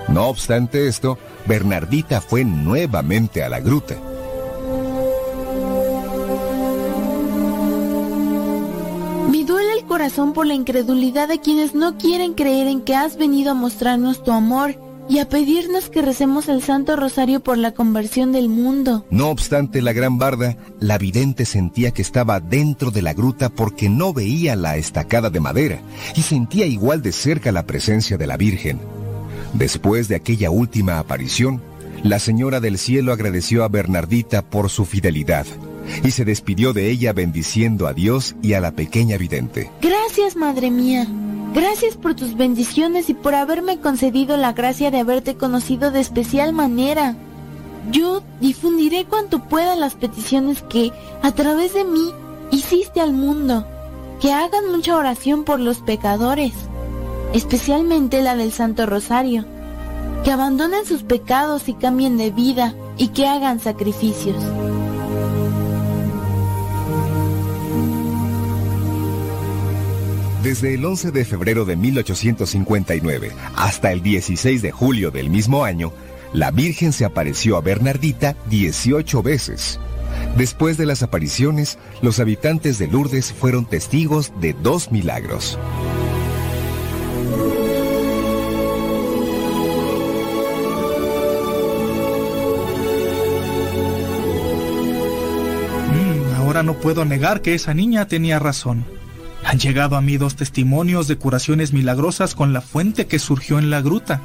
No 0.09 0.27
obstante 0.27 0.89
esto, 0.89 1.19
Bernardita 1.47 2.21
fue 2.21 2.45
nuevamente 2.45 3.43
a 3.43 3.49
la 3.49 3.61
gruta. 3.61 3.97
Corazón 10.01 10.33
por 10.33 10.47
la 10.47 10.55
incredulidad 10.55 11.29
de 11.29 11.41
quienes 11.41 11.75
no 11.75 11.99
quieren 11.99 12.33
creer 12.33 12.69
en 12.69 12.81
que 12.81 12.95
has 12.95 13.19
venido 13.19 13.51
a 13.51 13.55
mostrarnos 13.55 14.25
tu 14.25 14.33
amor 14.33 14.81
y 15.11 15.19
a 15.19 15.29
pedirnos 15.29 15.91
que 15.91 16.01
recemos 16.01 16.49
el 16.49 16.63
Santo 16.63 16.97
Rosario 16.97 17.41
por 17.41 17.59
la 17.59 17.73
conversión 17.73 18.33
del 18.33 18.49
mundo. 18.49 19.05
No 19.11 19.29
obstante 19.29 19.83
la 19.83 19.93
gran 19.93 20.17
barda, 20.17 20.57
la 20.79 20.97
vidente 20.97 21.45
sentía 21.45 21.91
que 21.91 22.01
estaba 22.01 22.41
dentro 22.41 22.91
de 22.91 23.03
la 23.03 23.13
gruta 23.13 23.51
porque 23.51 23.91
no 23.91 24.15
veía 24.15 24.57
la 24.57 24.79
estacada 24.79 25.29
de 25.29 25.41
madera 25.41 25.83
y 26.17 26.23
sentía 26.23 26.65
igual 26.65 27.03
de 27.03 27.13
cerca 27.13 27.53
la 27.53 27.67
presencia 27.67 28.17
de 28.17 28.27
la 28.27 28.39
Virgen. 28.39 28.81
Después 29.53 30.09
de 30.09 30.17
aquella 30.17 30.51
última 30.51 30.99
aparición, 30.99 31.61
la 32.03 32.21
Señora 32.21 32.61
del 32.61 32.79
Cielo 32.79 33.13
agradeció 33.13 33.65
a 33.65 33.69
Bernardita 33.69 34.41
por 34.41 34.71
su 34.71 34.87
fidelidad 34.87 35.45
y 36.05 36.11
se 36.11 36.25
despidió 36.25 36.73
de 36.73 36.91
ella 36.91 37.13
bendiciendo 37.13 37.87
a 37.87 37.93
Dios 37.93 38.37
y 38.43 38.55
a 38.55 38.61
la 38.61 38.73
pequeña 38.73 39.17
vidente. 39.17 39.71
Gracias, 39.81 40.37
Madre 40.37 40.71
mía. 40.71 41.07
Gracias 41.53 41.97
por 41.97 42.15
tus 42.15 42.37
bendiciones 42.37 43.11
y 43.11 43.15
por 43.15 43.35
haberme 43.35 43.81
concedido 43.81 44.37
la 44.37 44.53
gracia 44.53 44.91
de 44.91 45.01
haberte 45.01 45.35
conocido 45.35 45.91
de 45.91 46.01
especial 46.01 46.53
manera. 46.53 47.17
Yo 47.91 48.23
difundiré 48.41 49.05
cuanto 49.05 49.43
pueda 49.49 49.75
las 49.75 49.95
peticiones 49.95 50.63
que, 50.63 50.93
a 51.23 51.33
través 51.33 51.75
de 51.75 51.85
mí, 51.85 52.13
hiciste 52.53 53.01
al 53.01 53.13
mundo. 53.13 53.67
Que 54.21 54.33
hagan 54.33 54.71
mucha 54.71 54.97
oración 54.97 55.45
por 55.45 55.59
los 55.61 55.79
pecadores, 55.79 56.53
especialmente 57.33 58.23
la 58.23 58.37
del 58.37 58.53
Santo 58.53 58.87
Rosario. 58.87 59.45
Que 60.25 60.31
abandonen 60.31 60.85
sus 60.85 61.03
pecados 61.03 61.69
y 61.69 61.75
cambien 61.75 62.17
de 62.19 62.31
vida 62.31 62.75
y 62.97 63.09
que 63.09 63.27
hagan 63.27 63.61
sacrificios. 63.61 64.37
Desde 70.43 70.73
el 70.73 70.87
11 70.87 71.11
de 71.11 71.27
febrero 71.27 71.67
de 71.67 71.77
1859 71.77 73.33
hasta 73.57 73.93
el 73.93 74.03
16 74.03 74.63
de 74.63 74.71
julio 74.71 75.11
del 75.11 75.29
mismo 75.29 75.65
año, 75.65 75.93
la 76.33 76.51
Virgen 76.51 76.95
se 76.95 77.05
apareció 77.05 77.59
a 77.59 77.61
Bernardita 77.61 78.37
18 78.49 79.23
veces. 79.23 79.79
Después 80.39 80.79
de 80.79 80.87
las 80.87 81.03
apariciones, 81.03 81.79
los 82.01 82.21
habitantes 82.21 82.79
de 82.79 82.89
Lourdes 82.89 83.35
fueron 83.35 83.67
testigos 83.67 84.33
de 84.41 84.55
dos 84.55 84.91
milagros. 84.91 85.59
Mm, 95.93 96.35
ahora 96.37 96.63
no 96.63 96.75
puedo 96.75 97.05
negar 97.05 97.43
que 97.43 97.55
esa 97.55 97.75
niña 97.75 98.09
tenía 98.09 98.39
razón. 98.39 99.00
Han 99.45 99.59
llegado 99.59 99.97
a 99.97 100.01
mí 100.01 100.17
dos 100.17 100.37
testimonios 100.37 101.09
de 101.09 101.17
curaciones 101.17 101.73
milagrosas 101.73 102.35
con 102.35 102.53
la 102.53 102.61
fuente 102.61 103.07
que 103.07 103.19
surgió 103.19 103.59
en 103.59 103.71
la 103.71 103.81
gruta. 103.81 104.21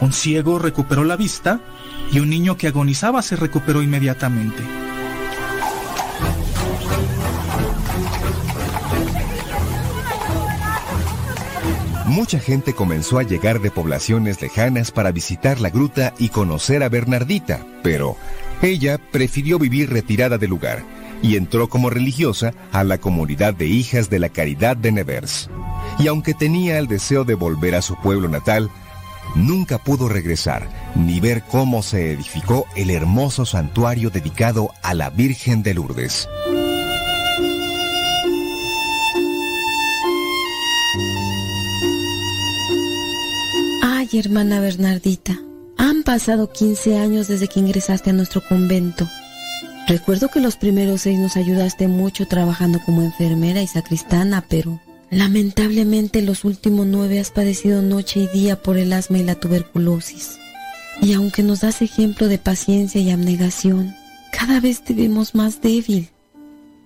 Un 0.00 0.12
ciego 0.12 0.58
recuperó 0.58 1.04
la 1.04 1.16
vista 1.16 1.60
y 2.12 2.20
un 2.20 2.30
niño 2.30 2.56
que 2.56 2.68
agonizaba 2.68 3.22
se 3.22 3.36
recuperó 3.36 3.82
inmediatamente. 3.82 4.62
Mucha 12.06 12.38
gente 12.38 12.74
comenzó 12.74 13.18
a 13.18 13.22
llegar 13.22 13.60
de 13.60 13.70
poblaciones 13.70 14.42
lejanas 14.42 14.90
para 14.90 15.12
visitar 15.12 15.60
la 15.60 15.70
gruta 15.70 16.12
y 16.18 16.28
conocer 16.28 16.82
a 16.82 16.90
Bernardita, 16.90 17.64
pero 17.82 18.16
ella 18.60 18.98
prefirió 19.10 19.58
vivir 19.58 19.90
retirada 19.90 20.36
del 20.36 20.50
lugar 20.50 20.84
y 21.22 21.36
entró 21.36 21.68
como 21.68 21.88
religiosa 21.88 22.52
a 22.72 22.84
la 22.84 22.98
comunidad 22.98 23.54
de 23.54 23.66
hijas 23.66 24.10
de 24.10 24.18
la 24.18 24.28
Caridad 24.28 24.76
de 24.76 24.92
Nevers. 24.92 25.48
Y 25.98 26.08
aunque 26.08 26.34
tenía 26.34 26.78
el 26.78 26.88
deseo 26.88 27.24
de 27.24 27.34
volver 27.34 27.74
a 27.76 27.82
su 27.82 27.96
pueblo 27.96 28.28
natal, 28.28 28.70
nunca 29.34 29.78
pudo 29.78 30.08
regresar 30.08 30.68
ni 30.96 31.20
ver 31.20 31.42
cómo 31.44 31.82
se 31.82 32.12
edificó 32.12 32.66
el 32.76 32.90
hermoso 32.90 33.46
santuario 33.46 34.10
dedicado 34.10 34.70
a 34.82 34.94
la 34.94 35.10
Virgen 35.10 35.62
de 35.62 35.74
Lourdes. 35.74 36.28
Ay, 43.82 44.08
hermana 44.18 44.60
Bernardita, 44.60 45.38
han 45.78 46.02
pasado 46.02 46.52
15 46.52 46.98
años 46.98 47.28
desde 47.28 47.48
que 47.48 47.60
ingresaste 47.60 48.10
a 48.10 48.12
nuestro 48.12 48.42
convento. 48.46 49.08
Recuerdo 49.88 50.28
que 50.28 50.40
los 50.40 50.56
primeros 50.56 51.02
seis 51.02 51.18
nos 51.18 51.36
ayudaste 51.36 51.88
mucho 51.88 52.26
trabajando 52.26 52.80
como 52.84 53.02
enfermera 53.02 53.62
y 53.62 53.66
sacristana, 53.66 54.44
pero 54.48 54.80
lamentablemente 55.10 56.22
los 56.22 56.44
últimos 56.44 56.86
nueve 56.86 57.18
has 57.18 57.30
padecido 57.30 57.82
noche 57.82 58.20
y 58.20 58.26
día 58.28 58.62
por 58.62 58.78
el 58.78 58.92
asma 58.92 59.18
y 59.18 59.24
la 59.24 59.34
tuberculosis. 59.34 60.38
Y 61.00 61.14
aunque 61.14 61.42
nos 61.42 61.60
das 61.60 61.82
ejemplo 61.82 62.28
de 62.28 62.38
paciencia 62.38 63.00
y 63.00 63.10
abnegación, 63.10 63.94
cada 64.30 64.60
vez 64.60 64.82
te 64.82 64.94
vemos 64.94 65.34
más 65.34 65.60
débil. 65.60 66.10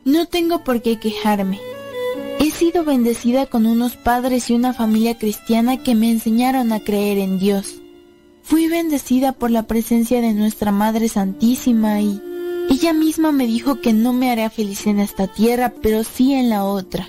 No 0.04 0.26
tengo 0.26 0.64
por 0.64 0.82
qué 0.82 0.98
quejarme. 0.98 1.61
He 2.38 2.50
sido 2.50 2.85
bendecida 2.85 3.46
con 3.46 3.66
unos 3.66 3.96
padres 3.96 4.50
y 4.50 4.54
una 4.54 4.72
familia 4.72 5.18
cristiana 5.18 5.82
que 5.82 5.94
me 5.94 6.11
enseñaron 6.11 6.72
a 6.72 6.80
creer 6.80 7.18
en 7.18 7.38
Dios. 7.38 7.76
Fui 8.42 8.68
bendecida 8.68 9.32
por 9.32 9.50
la 9.50 9.64
presencia 9.64 10.20
de 10.20 10.32
nuestra 10.32 10.70
Madre 10.70 11.09
Santísima 11.09 12.00
y 12.00 12.20
ella 12.68 12.92
misma 12.92 13.33
me 13.33 13.46
dijo 13.46 13.81
que 13.81 13.92
no 13.92 14.12
me 14.12 14.31
hará 14.31 14.50
feliz 14.50 14.87
en 14.87 15.00
esta 15.00 15.26
tierra, 15.26 15.72
pero 15.83 16.05
sí 16.05 16.35
en 16.35 16.48
la 16.48 16.64
otra. 16.64 17.09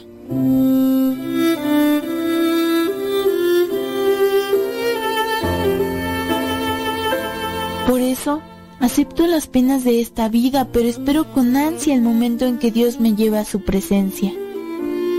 Por 7.87 8.01
eso, 8.01 8.41
acepto 8.79 9.27
las 9.27 9.47
penas 9.47 9.83
de 9.83 10.01
esta 10.01 10.29
vida, 10.29 10.67
pero 10.71 10.87
espero 10.87 11.31
con 11.33 11.55
ansia 11.55 11.95
el 11.95 12.01
momento 12.01 12.45
en 12.45 12.59
que 12.59 12.71
Dios 12.71 12.99
me 12.99 13.15
lleve 13.15 13.39
a 13.39 13.45
su 13.45 13.61
presencia. 13.61 14.33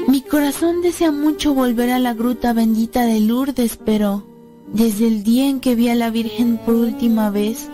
Mi 0.06 0.22
corazón 0.22 0.82
desea 0.82 1.10
mucho 1.12 1.52
volver 1.52 1.90
a 1.90 1.98
la 1.98 2.14
gruta 2.14 2.52
bendita 2.52 3.04
de 3.04 3.20
Lourdes, 3.20 3.78
pero 3.84 4.24
desde 4.72 5.06
el 5.06 5.22
día 5.22 5.48
en 5.48 5.60
que 5.60 5.74
vi 5.74 5.88
a 5.88 5.94
la 5.94 6.10
Virgen 6.10 6.58
por 6.58 6.74
última 6.74 7.30
vez, 7.30 7.68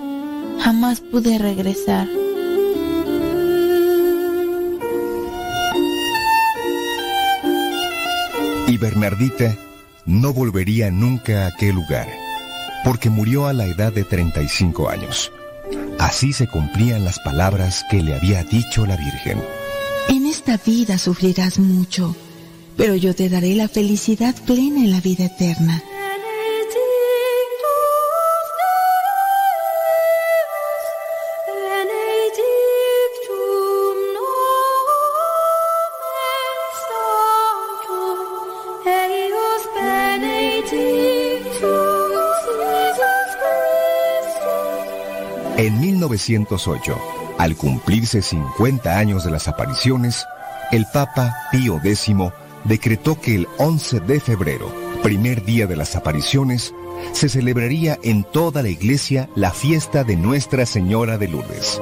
jamás 0.58 1.00
pude 1.00 1.38
regresar. 1.38 2.08
Y 8.74 8.76
Bernardita 8.76 9.56
no 10.04 10.32
volvería 10.32 10.90
nunca 10.90 11.44
a 11.44 11.46
aquel 11.46 11.76
lugar, 11.76 12.08
porque 12.82 13.08
murió 13.08 13.46
a 13.46 13.52
la 13.52 13.66
edad 13.66 13.92
de 13.92 14.02
35 14.02 14.88
años. 14.88 15.30
Así 16.00 16.32
se 16.32 16.48
cumplían 16.48 17.04
las 17.04 17.20
palabras 17.20 17.84
que 17.88 18.02
le 18.02 18.16
había 18.16 18.42
dicho 18.42 18.84
la 18.84 18.96
Virgen. 18.96 19.40
En 20.08 20.26
esta 20.26 20.56
vida 20.56 20.98
sufrirás 20.98 21.60
mucho, 21.60 22.16
pero 22.76 22.96
yo 22.96 23.14
te 23.14 23.28
daré 23.28 23.54
la 23.54 23.68
felicidad 23.68 24.34
plena 24.44 24.80
en 24.80 24.90
la 24.90 25.00
vida 25.00 25.26
eterna. 25.26 25.80
1908, 46.14 46.98
al 47.38 47.56
cumplirse 47.56 48.22
50 48.22 48.96
años 48.96 49.24
de 49.24 49.30
las 49.30 49.48
apariciones, 49.48 50.24
el 50.70 50.86
Papa 50.92 51.34
Pío 51.50 51.80
X 51.82 52.14
decretó 52.64 53.20
que 53.20 53.34
el 53.34 53.48
11 53.58 54.00
de 54.00 54.20
febrero, 54.20 54.72
primer 55.02 55.44
día 55.44 55.66
de 55.66 55.76
las 55.76 55.96
apariciones, 55.96 56.72
se 57.12 57.28
celebraría 57.28 57.98
en 58.02 58.24
toda 58.24 58.62
la 58.62 58.68
iglesia 58.68 59.28
la 59.34 59.50
fiesta 59.50 60.04
de 60.04 60.16
Nuestra 60.16 60.66
Señora 60.66 61.18
de 61.18 61.28
Lourdes. 61.28 61.80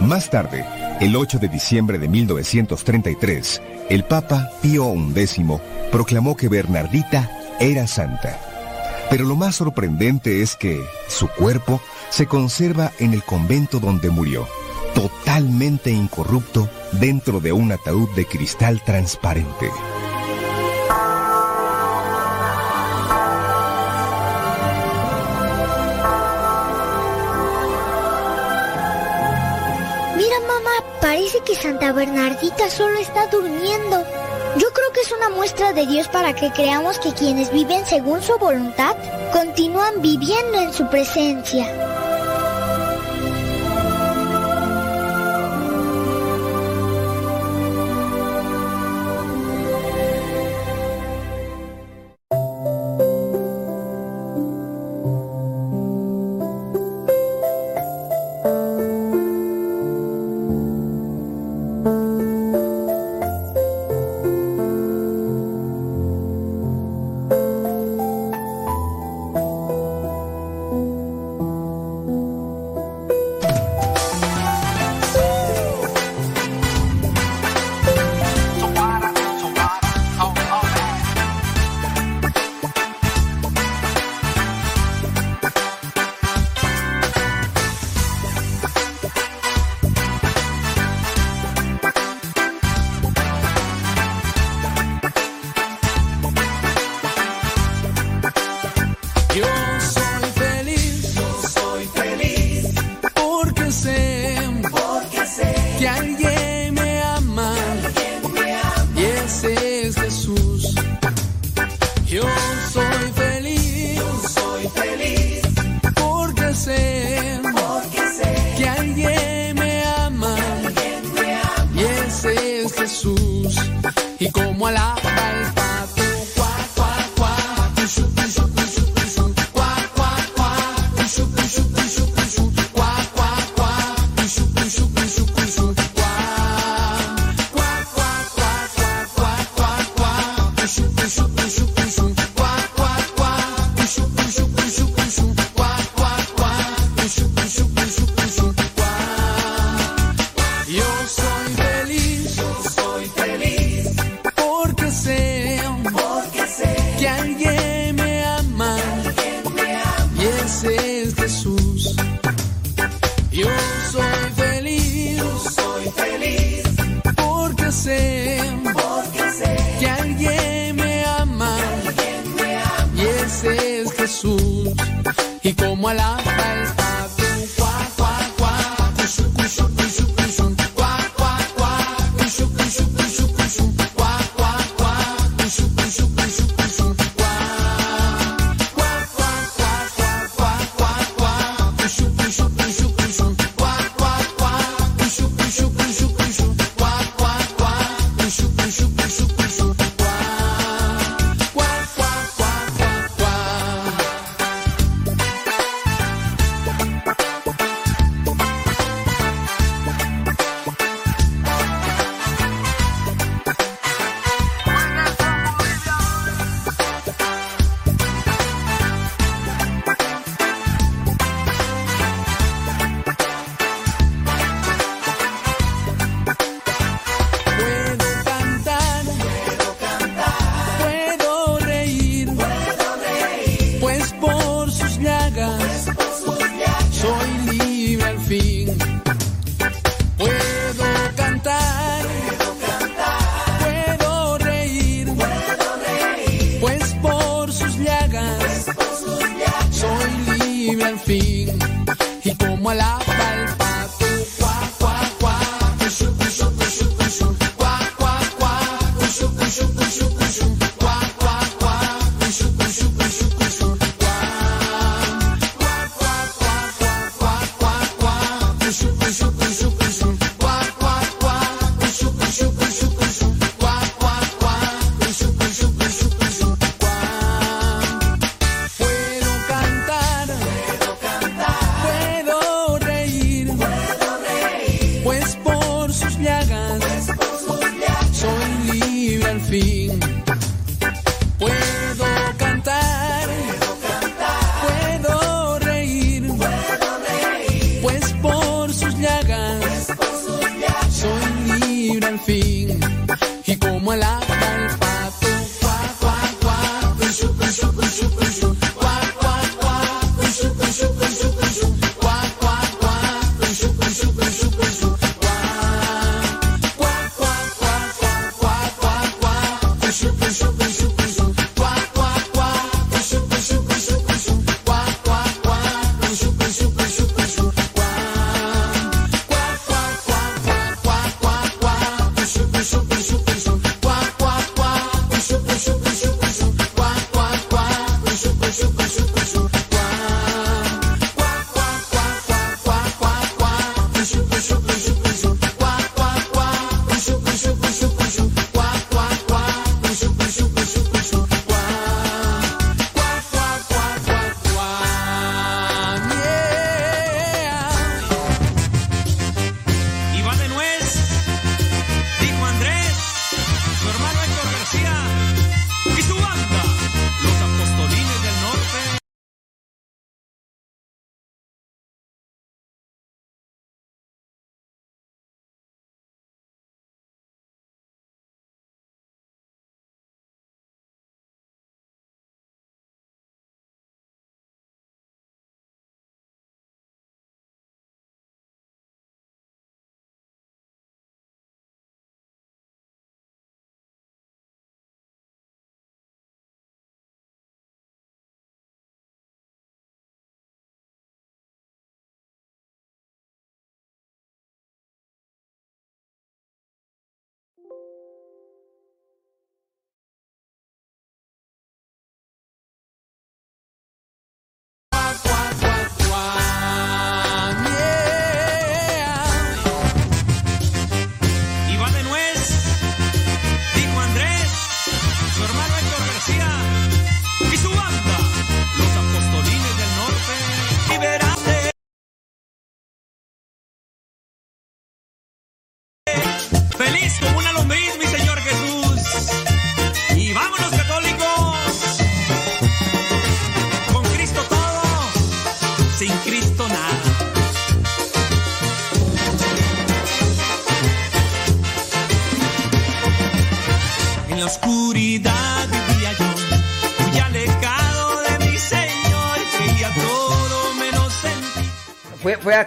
Más 0.00 0.30
tarde, 0.30 0.64
el 1.00 1.14
8 1.14 1.38
de 1.38 1.48
diciembre 1.48 1.98
de 1.98 2.08
1933, 2.08 3.60
el 3.90 4.04
Papa 4.04 4.50
Pío 4.62 4.94
XI 5.14 5.44
proclamó 5.92 6.36
que 6.36 6.48
Bernardita 6.48 7.37
era 7.60 7.86
santa. 7.86 8.38
Pero 9.10 9.24
lo 9.24 9.36
más 9.36 9.56
sorprendente 9.56 10.42
es 10.42 10.56
que 10.56 10.84
su 11.08 11.28
cuerpo 11.28 11.80
se 12.10 12.26
conserva 12.26 12.92
en 12.98 13.14
el 13.14 13.22
convento 13.22 13.80
donde 13.80 14.10
murió, 14.10 14.46
totalmente 14.94 15.90
incorrupto 15.90 16.68
dentro 16.92 17.40
de 17.40 17.52
un 17.52 17.72
ataúd 17.72 18.08
de 18.14 18.26
cristal 18.26 18.82
transparente. 18.84 19.70
Mira 30.16 30.40
mamá, 30.40 31.00
parece 31.00 31.38
que 31.46 31.54
Santa 31.54 31.92
Bernardita 31.92 32.68
solo 32.68 32.98
está 32.98 33.26
durmiendo 33.28 34.04
creo 34.88 34.92
que 34.92 35.00
es 35.00 35.12
una 35.12 35.28
muestra 35.30 35.72
de 35.72 35.86
Dios 35.86 36.08
para 36.08 36.34
que 36.34 36.50
creamos 36.50 36.98
que 36.98 37.12
quienes 37.12 37.52
viven 37.52 37.84
según 37.84 38.22
su 38.22 38.38
voluntad 38.38 38.96
continúan 39.32 40.00
viviendo 40.00 40.60
en 40.60 40.72
su 40.72 40.88
presencia. 40.88 41.97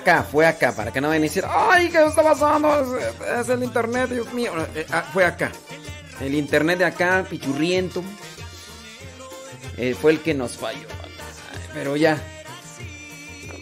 Acá, 0.02 0.24
fue 0.24 0.46
acá, 0.46 0.74
para 0.76 0.92
que 0.92 1.00
no 1.00 1.08
vayan 1.08 1.22
a 1.22 1.26
decir, 1.26 1.46
ay, 1.48 1.90
¿qué 1.90 2.04
está 2.06 2.24
pasando? 2.24 3.00
Es, 3.40 3.50
el 3.50 3.64
internet, 3.64 4.10
Dios 4.10 4.34
mío. 4.34 4.52
Eh, 4.76 4.86
ah, 4.92 5.06
fue 5.14 5.24
acá. 5.24 5.52
El 6.20 6.36
internet 6.36 6.80
de 6.80 6.86
acá, 6.86 7.26
pichurriento. 7.30 8.04
eh, 9.78 9.96
fue 10.00 10.12
el 10.12 10.20
que 10.22 10.34
nos 10.34 10.58
falló. 10.58 10.88
Pero 11.74 11.96
ya. 11.96 12.22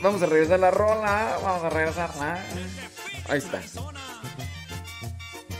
Vamos 0.02 0.22
a 0.22 0.26
regresar 0.26 0.60
la 0.60 0.72
rola. 0.72 1.38
Vamos 1.44 1.64
a 1.64 1.70
regresarla. 1.70 2.44
Ahí 3.28 3.38
está. 3.38 3.62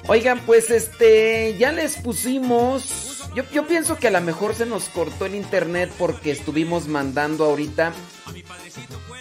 Oigan, 0.08 0.40
pues 0.46 0.72
este, 0.72 1.58
ya 1.58 1.72
les 1.72 1.98
pusimos. 1.98 3.30
Yo, 3.36 3.44
yo 3.52 3.68
pienso 3.68 3.98
que 3.98 4.08
a 4.08 4.12
lo 4.12 4.22
mejor 4.22 4.56
se 4.56 4.66
nos 4.66 4.86
cortó 4.90 5.26
el 5.26 5.36
internet 5.36 5.92
porque 6.00 6.32
estuvimos 6.32 6.88
mandando 6.88 7.46
ahorita 7.46 7.94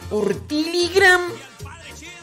por 0.09 0.35
Telegram. 0.47 1.21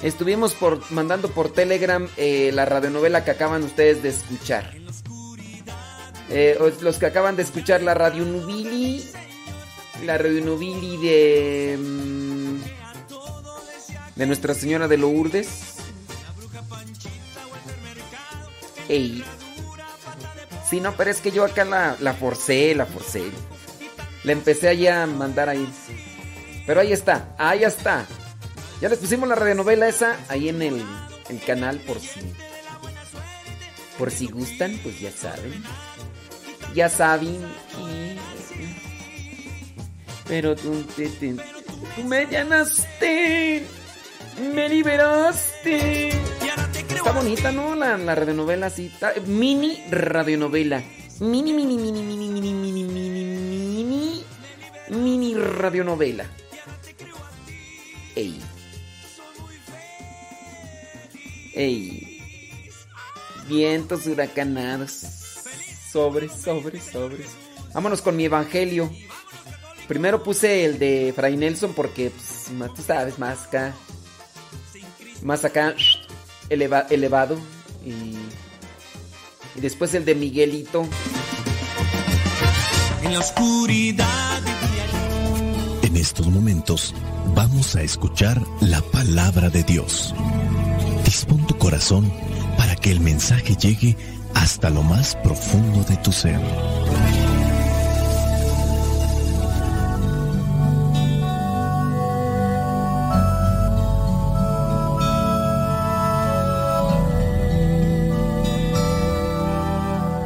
Estuvimos 0.04 0.54
por, 0.54 0.92
mandando 0.92 1.30
por 1.30 1.52
Telegram 1.52 2.08
eh, 2.18 2.52
la 2.54 2.66
radionovela 2.66 3.24
que 3.24 3.32
acaban 3.32 3.64
ustedes 3.64 4.04
de 4.04 4.10
escuchar. 4.10 4.74
Eh, 6.30 6.58
os- 6.60 6.82
los 6.82 6.98
que 6.98 7.06
acaban 7.06 7.36
de 7.36 7.44
escuchar 7.44 7.82
la 7.82 7.94
Radio 7.94 8.24
Nubili. 8.26 9.04
La 10.04 10.18
Radio 10.18 10.44
Nubili 10.44 10.98
de. 10.98 11.78
mm, 11.80 12.60
de 14.16 14.26
Nuestra 14.28 14.54
Señora 14.54 14.88
de 14.88 14.98
Lourdes. 14.98 15.48
Ey. 18.88 19.24
Sí, 20.70 20.80
no, 20.82 20.94
pero 20.96 21.10
es 21.12 21.22
que 21.22 21.32
yo 21.32 21.44
acá 21.46 21.64
la, 21.66 21.96
la 22.00 22.14
forcé, 22.14 22.76
la 22.76 22.86
forcé. 22.86 23.24
La 24.24 24.32
empecé 24.32 24.68
allá 24.68 25.04
a 25.04 25.08
mandar 25.08 25.50
ahí. 25.50 25.68
Pero 26.68 26.82
ahí 26.82 26.92
está, 26.92 27.36
ahí 27.38 27.64
está. 27.64 28.06
Ya 28.82 28.90
les 28.90 29.00
pusimos 29.00 29.28
la 29.30 29.36
radionovela 29.36 29.88
esa 29.88 30.18
ahí 30.28 30.50
en 30.50 30.62
el, 30.62 30.84
el 31.30 31.40
canal 31.42 31.80
por 31.80 32.00
si. 32.00 32.20
Por 33.98 34.12
si 34.12 34.28
gustan, 34.28 34.78
pues 34.84 35.00
ya 35.00 35.12
saben. 35.12 35.64
Ya 36.74 36.90
saben. 36.90 37.36
y- 37.80 38.20
Pero 40.28 40.56
tú, 40.56 40.84
te- 40.96 41.08
te- 41.08 41.36
tú 41.96 42.04
me 42.04 42.26
llanaste. 42.26 43.66
Me 44.54 44.68
liberaste. 44.68 46.10
Está 46.10 47.12
bonita, 47.14 47.52
¿no? 47.54 47.76
La, 47.76 47.98
la 47.98 48.16
radionovela 48.16 48.66
así. 48.68 48.88
está- 48.88 49.14
mini 49.26 49.82
radionovela. 49.90 50.84
Mini, 51.22 51.54
mini, 51.54 51.78
mini, 51.78 52.02
mini, 52.04 52.28
mini, 52.30 52.54
mini, 52.54 52.84
mini, 52.84 53.24
mini. 53.24 54.24
Mini 54.90 55.34
radionovela. 55.36 56.26
Ey. 58.16 58.42
Ey. 61.56 62.22
Vientos 63.48 64.06
huracanados. 64.08 64.92
Sobres, 65.92 66.32
sobres, 66.44 66.84
sobres. 66.92 67.28
Vámonos 67.74 68.02
con 68.02 68.16
mi 68.16 68.26
evangelio. 68.26 68.92
Primero 69.88 70.24
puse 70.24 70.66
el 70.66 70.80
de 70.80 71.14
Fray 71.16 71.38
Nelson 71.38 71.74
porque, 71.74 72.10
pues, 72.12 72.74
tú 72.76 72.82
sabes, 72.82 73.20
más 73.20 73.46
acá. 73.46 73.74
Más 75.22 75.46
acá, 75.46 75.76
eleva- 76.50 76.88
elevado. 76.90 77.38
Y, 77.86 77.92
y 79.56 79.62
después 79.62 79.94
el 79.94 80.06
de 80.06 80.16
Miguelito. 80.16 80.88
En 83.04 83.14
la 83.14 83.20
oscuridad 83.20 84.42
En 85.84 85.96
estos 85.96 86.26
momentos 86.28 86.96
vamos 87.36 87.76
a 87.76 87.84
escuchar 87.84 88.42
la 88.62 88.82
palabra 88.82 89.50
de 89.52 89.64
Dios. 89.64 90.16
Dispón 91.06 91.46
tu 91.48 91.58
corazón 91.58 92.12
para 92.58 92.76
que 92.76 92.92
el 92.92 93.00
mensaje 93.00 93.56
llegue 93.56 93.96
hasta 94.34 94.70
lo 94.70 94.84
más 94.84 95.16
profundo 95.16 95.84
de 95.84 95.98
tu 95.98 96.12
ser. 96.12 96.40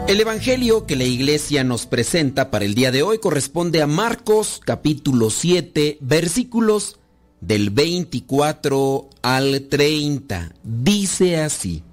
El 0.07 0.19
Evangelio 0.19 0.87
que 0.87 0.95
la 0.95 1.03
iglesia 1.03 1.63
nos 1.63 1.85
presenta 1.85 2.49
para 2.49 2.65
el 2.65 2.73
día 2.73 2.91
de 2.91 3.03
hoy 3.03 3.19
corresponde 3.19 3.83
a 3.83 3.87
Marcos 3.87 4.59
capítulo 4.65 5.29
7 5.29 5.99
versículos 6.01 6.97
del 7.41 7.69
24 7.69 9.08
al 9.21 9.67
30. 9.69 10.53
Dice 10.63 11.37
así. 11.37 11.83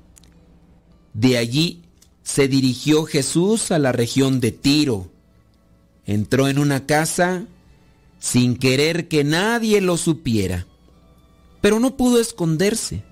De 1.14 1.38
allí 1.38 1.82
se 2.22 2.48
dirigió 2.48 3.04
Jesús 3.04 3.70
a 3.70 3.78
la 3.78 3.92
región 3.92 4.40
de 4.40 4.52
Tiro. 4.52 5.10
Entró 6.04 6.48
en 6.48 6.58
una 6.58 6.86
casa 6.86 7.46
sin 8.18 8.56
querer 8.56 9.08
que 9.08 9.24
nadie 9.24 9.80
lo 9.80 9.96
supiera, 9.96 10.66
pero 11.60 11.80
no 11.80 11.96
pudo 11.96 12.20
esconderse. 12.20 13.04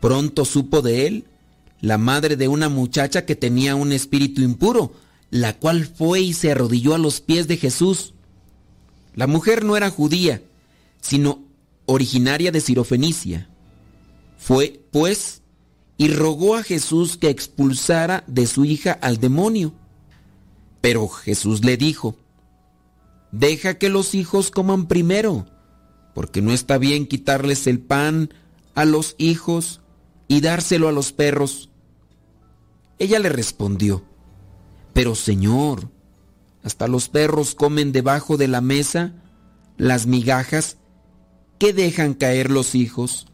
Pronto 0.00 0.44
supo 0.44 0.82
de 0.82 1.06
él 1.06 1.24
la 1.80 1.98
madre 1.98 2.36
de 2.36 2.48
una 2.48 2.68
muchacha 2.68 3.24
que 3.24 3.36
tenía 3.36 3.74
un 3.74 3.92
espíritu 3.92 4.42
impuro, 4.42 4.92
la 5.30 5.56
cual 5.56 5.86
fue 5.86 6.20
y 6.20 6.32
se 6.32 6.50
arrodilló 6.50 6.94
a 6.94 6.98
los 6.98 7.20
pies 7.20 7.48
de 7.48 7.56
Jesús. 7.56 8.14
La 9.14 9.26
mujer 9.26 9.64
no 9.64 9.76
era 9.76 9.90
judía, 9.90 10.42
sino 11.00 11.42
originaria 11.90 12.52
de 12.52 12.60
Sirofenicia. 12.60 13.48
Fue, 14.38 14.80
pues, 14.92 15.42
y 15.96 16.08
rogó 16.08 16.54
a 16.54 16.62
Jesús 16.62 17.16
que 17.16 17.28
expulsara 17.28 18.22
de 18.28 18.46
su 18.46 18.64
hija 18.64 18.92
al 18.92 19.18
demonio. 19.18 19.74
Pero 20.80 21.08
Jesús 21.08 21.64
le 21.64 21.76
dijo, 21.76 22.16
Deja 23.32 23.78
que 23.78 23.88
los 23.88 24.14
hijos 24.14 24.50
coman 24.50 24.86
primero, 24.86 25.46
porque 26.14 26.42
no 26.42 26.52
está 26.52 26.78
bien 26.78 27.06
quitarles 27.06 27.66
el 27.66 27.80
pan 27.80 28.32
a 28.74 28.84
los 28.84 29.14
hijos 29.18 29.80
y 30.28 30.40
dárselo 30.40 30.88
a 30.88 30.92
los 30.92 31.12
perros. 31.12 31.70
Ella 32.98 33.18
le 33.18 33.28
respondió, 33.30 34.04
Pero 34.92 35.14
Señor, 35.16 35.90
hasta 36.62 36.86
los 36.86 37.08
perros 37.08 37.54
comen 37.54 37.92
debajo 37.92 38.36
de 38.36 38.48
la 38.48 38.60
mesa 38.60 39.12
las 39.76 40.06
migajas 40.06 40.76
que 41.60 41.72
dejan 41.74 42.14
caer 42.14 42.50
los 42.50 42.74
hijos. 42.74 43.26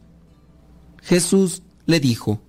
Jesús 1.01 1.63
le 1.85 2.01
dijo, 2.01 2.41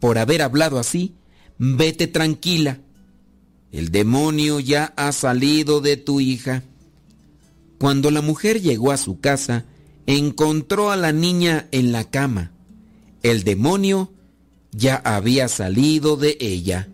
Por 0.00 0.16
haber 0.16 0.40
hablado 0.40 0.78
así, 0.78 1.14
vete 1.58 2.06
tranquila, 2.06 2.80
el 3.72 3.90
demonio 3.90 4.58
ya 4.58 4.94
ha 4.96 5.12
salido 5.12 5.82
de 5.82 5.98
tu 5.98 6.20
hija. 6.20 6.62
Cuando 7.78 8.10
la 8.10 8.22
mujer 8.22 8.62
llegó 8.62 8.90
a 8.90 8.96
su 8.96 9.20
casa, 9.20 9.66
encontró 10.06 10.90
a 10.90 10.96
la 10.96 11.12
niña 11.12 11.68
en 11.72 11.92
la 11.92 12.04
cama. 12.04 12.52
El 13.22 13.44
demonio 13.44 14.12
ya 14.72 14.96
había 14.96 15.48
salido 15.48 16.16
de 16.16 16.38
ella. 16.40 16.88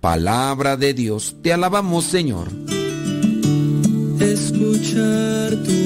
Palabra 0.00 0.76
de 0.76 0.94
Dios, 0.94 1.36
te 1.42 1.52
alabamos 1.52 2.06
Señor. 2.06 2.50
escuchar 4.18 5.62
tu 5.62 5.85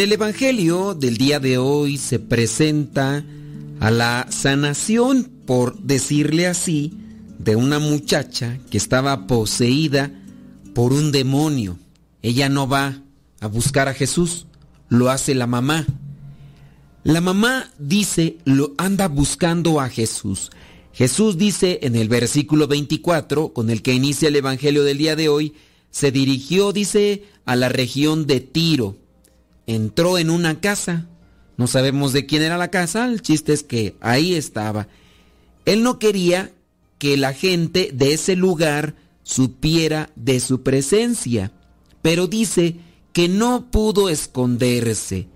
En 0.00 0.04
el 0.04 0.12
Evangelio 0.14 0.94
del 0.94 1.18
día 1.18 1.40
de 1.40 1.58
hoy 1.58 1.98
se 1.98 2.18
presenta 2.18 3.22
a 3.80 3.90
la 3.90 4.28
sanación, 4.30 5.30
por 5.44 5.78
decirle 5.82 6.46
así, 6.46 6.94
de 7.38 7.54
una 7.54 7.78
muchacha 7.78 8.58
que 8.70 8.78
estaba 8.78 9.26
poseída 9.26 10.10
por 10.74 10.94
un 10.94 11.12
demonio. 11.12 11.76
Ella 12.22 12.48
no 12.48 12.66
va 12.66 13.02
a 13.40 13.46
buscar 13.46 13.88
a 13.88 13.92
Jesús, 13.92 14.46
lo 14.88 15.10
hace 15.10 15.34
la 15.34 15.46
mamá. 15.46 15.84
La 17.04 17.20
mamá 17.20 17.70
dice, 17.78 18.38
lo 18.46 18.72
anda 18.78 19.06
buscando 19.06 19.82
a 19.82 19.90
Jesús. 19.90 20.50
Jesús 20.94 21.36
dice 21.36 21.78
en 21.82 21.94
el 21.94 22.08
versículo 22.08 22.68
24, 22.68 23.52
con 23.52 23.68
el 23.68 23.82
que 23.82 23.92
inicia 23.92 24.28
el 24.28 24.36
Evangelio 24.36 24.82
del 24.82 24.96
día 24.96 25.14
de 25.14 25.28
hoy, 25.28 25.52
se 25.90 26.10
dirigió, 26.10 26.72
dice, 26.72 27.24
a 27.44 27.54
la 27.54 27.68
región 27.68 28.26
de 28.26 28.40
Tiro. 28.40 28.96
Entró 29.70 30.18
en 30.18 30.30
una 30.30 30.60
casa. 30.60 31.06
No 31.56 31.68
sabemos 31.68 32.12
de 32.12 32.26
quién 32.26 32.42
era 32.42 32.58
la 32.58 32.72
casa, 32.72 33.06
el 33.06 33.22
chiste 33.22 33.52
es 33.52 33.62
que 33.62 33.94
ahí 34.00 34.34
estaba. 34.34 34.88
Él 35.64 35.84
no 35.84 36.00
quería 36.00 36.50
que 36.98 37.16
la 37.16 37.34
gente 37.34 37.90
de 37.94 38.12
ese 38.12 38.34
lugar 38.34 38.96
supiera 39.22 40.10
de 40.16 40.40
su 40.40 40.64
presencia, 40.64 41.52
pero 42.02 42.26
dice 42.26 42.78
que 43.12 43.28
no 43.28 43.70
pudo 43.70 44.08
esconderse. 44.08 45.28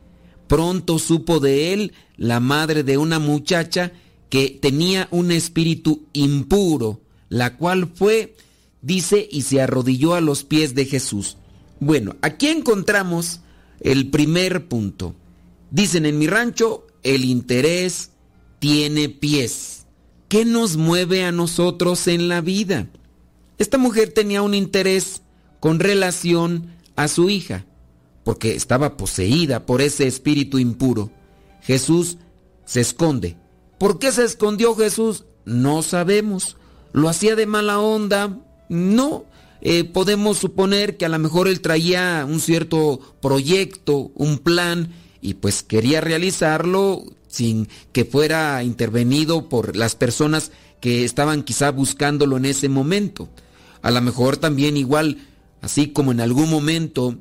Pronto 0.49 0.99
supo 0.99 1.39
de 1.39 1.72
él 1.72 1.93
la 2.16 2.41
madre 2.41 2.82
de 2.82 2.99
una 2.99 3.20
muchacha 3.20 3.93
que 4.30 4.59
tenía 4.61 5.07
un 5.12 5.30
espíritu 5.30 6.09
impuro, 6.12 7.01
la 7.28 7.57
cual 7.57 7.89
fue, 7.95 8.35
dice, 8.82 9.28
y 9.30 9.43
se 9.43 9.61
arrodilló 9.61 10.14
a 10.14 10.20
los 10.20 10.43
pies 10.43 10.74
de 10.74 10.87
Jesús. 10.87 11.37
Bueno, 11.78 12.16
aquí 12.20 12.49
encontramos 12.49 13.43
el 13.85 14.11
primer 14.11 14.66
punto. 14.66 15.14
Dicen 15.70 16.07
en 16.07 16.18
mi 16.18 16.26
rancho, 16.26 16.87
el 17.05 17.24
interés 17.24 18.11
tiene 18.59 19.09
pies. 19.09 19.87
¿Qué 20.28 20.45
nos 20.45 20.76
mueve 20.76 21.24
a 21.24 21.30
nosotros 21.30 22.09
en 22.09 22.28
la 22.28 22.41
vida? 22.41 22.89
Esta 23.59 23.78
mujer 23.78 24.12
tenía 24.12 24.43
un 24.43 24.55
interés 24.55 25.22
con 25.61 25.78
relación 25.78 26.74
a 26.97 27.09
su 27.09 27.30
hija, 27.30 27.66
porque 28.24 28.57
estaba 28.57 28.97
poseída 28.97 29.66
por 29.66 29.80
ese 29.80 30.07
espíritu 30.07 30.59
impuro. 30.59 31.12
Jesús 31.61 32.18
se 32.64 32.80
esconde. 32.80 33.37
¿Por 33.78 33.99
qué 33.99 34.12
se 34.12 34.24
escondió 34.24 34.74
Jesús? 34.74 35.24
No 35.45 35.82
sabemos. 35.82 36.57
¿Lo 36.93 37.09
hacía 37.09 37.37
de 37.37 37.47
mala 37.47 37.80
onda? 37.80 38.41
No. 38.68 39.26
Eh, 39.67 39.85
podemos 39.85 40.37
suponer 40.37 40.99
que 40.99 41.07
a 41.07 41.09
lo 41.09 41.19
mejor 41.19 41.49
él 41.49 41.62
traía 41.62 42.27
un 42.29 42.39
cierto 42.39 43.01
proyecto, 43.23 44.12
un 44.15 44.39
plan, 44.39 44.93
y 45.23 45.35
pues 45.35 45.62
quería 45.62 46.03
realizarlo 46.03 47.03
sin 47.29 47.69
que 47.93 48.05
fuera 48.05 48.62
intervenido 48.62 49.49
por 49.49 49.75
las 49.75 49.97
personas 49.97 50.53
que 50.81 51.05
estaban 51.05 51.43
quizá 51.43 51.71
buscándolo 51.71 52.37
en 52.37 52.45
ese 52.45 52.69
momento. 52.69 53.31
A 53.81 53.91
lo 53.91 54.03
mejor 54.03 54.37
también 54.37 54.77
igual, 54.77 55.27
así 55.62 55.89
como 55.89 56.12
en 56.12 56.21
algún 56.21 56.51
momento 56.51 57.17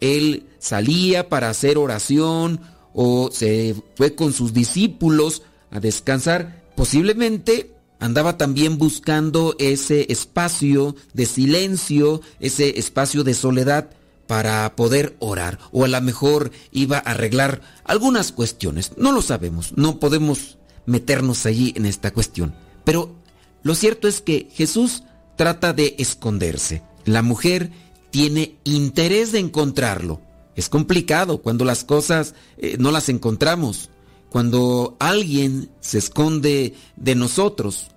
él 0.00 0.44
salía 0.58 1.30
para 1.30 1.48
hacer 1.48 1.78
oración 1.78 2.60
o 2.92 3.30
se 3.32 3.74
fue 3.94 4.14
con 4.14 4.34
sus 4.34 4.52
discípulos 4.52 5.42
a 5.70 5.80
descansar, 5.80 6.62
posiblemente 6.76 7.75
andaba 7.98 8.36
también 8.36 8.78
buscando 8.78 9.54
ese 9.58 10.06
espacio 10.10 10.96
de 11.14 11.26
silencio, 11.26 12.20
ese 12.40 12.78
espacio 12.78 13.24
de 13.24 13.34
soledad 13.34 13.90
para 14.26 14.74
poder 14.74 15.16
orar 15.20 15.58
o 15.70 15.84
a 15.84 15.88
lo 15.88 16.00
mejor 16.00 16.50
iba 16.72 16.98
a 16.98 17.12
arreglar 17.12 17.60
algunas 17.84 18.32
cuestiones. 18.32 18.92
No 18.96 19.12
lo 19.12 19.22
sabemos, 19.22 19.72
no 19.76 19.98
podemos 19.98 20.58
meternos 20.84 21.46
allí 21.46 21.72
en 21.76 21.86
esta 21.86 22.12
cuestión. 22.12 22.54
Pero 22.84 23.14
lo 23.62 23.74
cierto 23.74 24.08
es 24.08 24.20
que 24.20 24.48
Jesús 24.52 25.02
trata 25.36 25.72
de 25.72 25.94
esconderse. 25.98 26.82
La 27.04 27.22
mujer 27.22 27.70
tiene 28.10 28.56
interés 28.64 29.32
de 29.32 29.38
encontrarlo. 29.38 30.20
Es 30.54 30.68
complicado 30.68 31.42
cuando 31.42 31.64
las 31.64 31.84
cosas 31.84 32.34
eh, 32.56 32.76
no 32.78 32.90
las 32.90 33.08
encontramos, 33.08 33.90
cuando 34.30 34.96
alguien 34.98 35.70
se 35.80 35.98
esconde 35.98 36.74
de 36.96 37.14
nosotros. 37.14 37.88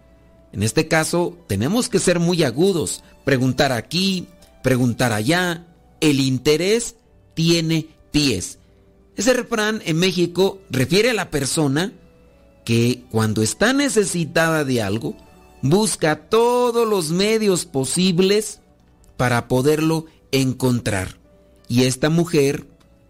En 0.51 0.63
este 0.63 0.88
caso, 0.88 1.38
tenemos 1.47 1.89
que 1.89 1.99
ser 1.99 2.19
muy 2.19 2.43
agudos, 2.43 3.03
preguntar 3.25 3.71
aquí, 3.71 4.27
preguntar 4.63 5.13
allá. 5.13 5.65
El 5.99 6.19
interés 6.19 6.95
tiene 7.34 7.88
pies. 8.11 8.59
Ese 9.15 9.34
refrán 9.34 9.82
en 9.86 9.97
México 9.97 10.59
refiere 10.69 11.09
a 11.09 11.13
la 11.13 11.30
persona 11.30 11.93
que 12.63 13.03
cuando 13.11 13.41
está 13.41 13.73
necesitada 13.73 14.63
de 14.63 14.82
algo, 14.82 15.15
busca 15.61 16.30
todos 16.30 16.88
los 16.88 17.11
medios 17.11 17.65
posibles 17.65 18.61
para 19.17 19.47
poderlo 19.47 20.05
encontrar. 20.32 21.17
Y 21.67 21.84
esta 21.84 22.09
mujer 22.09 22.67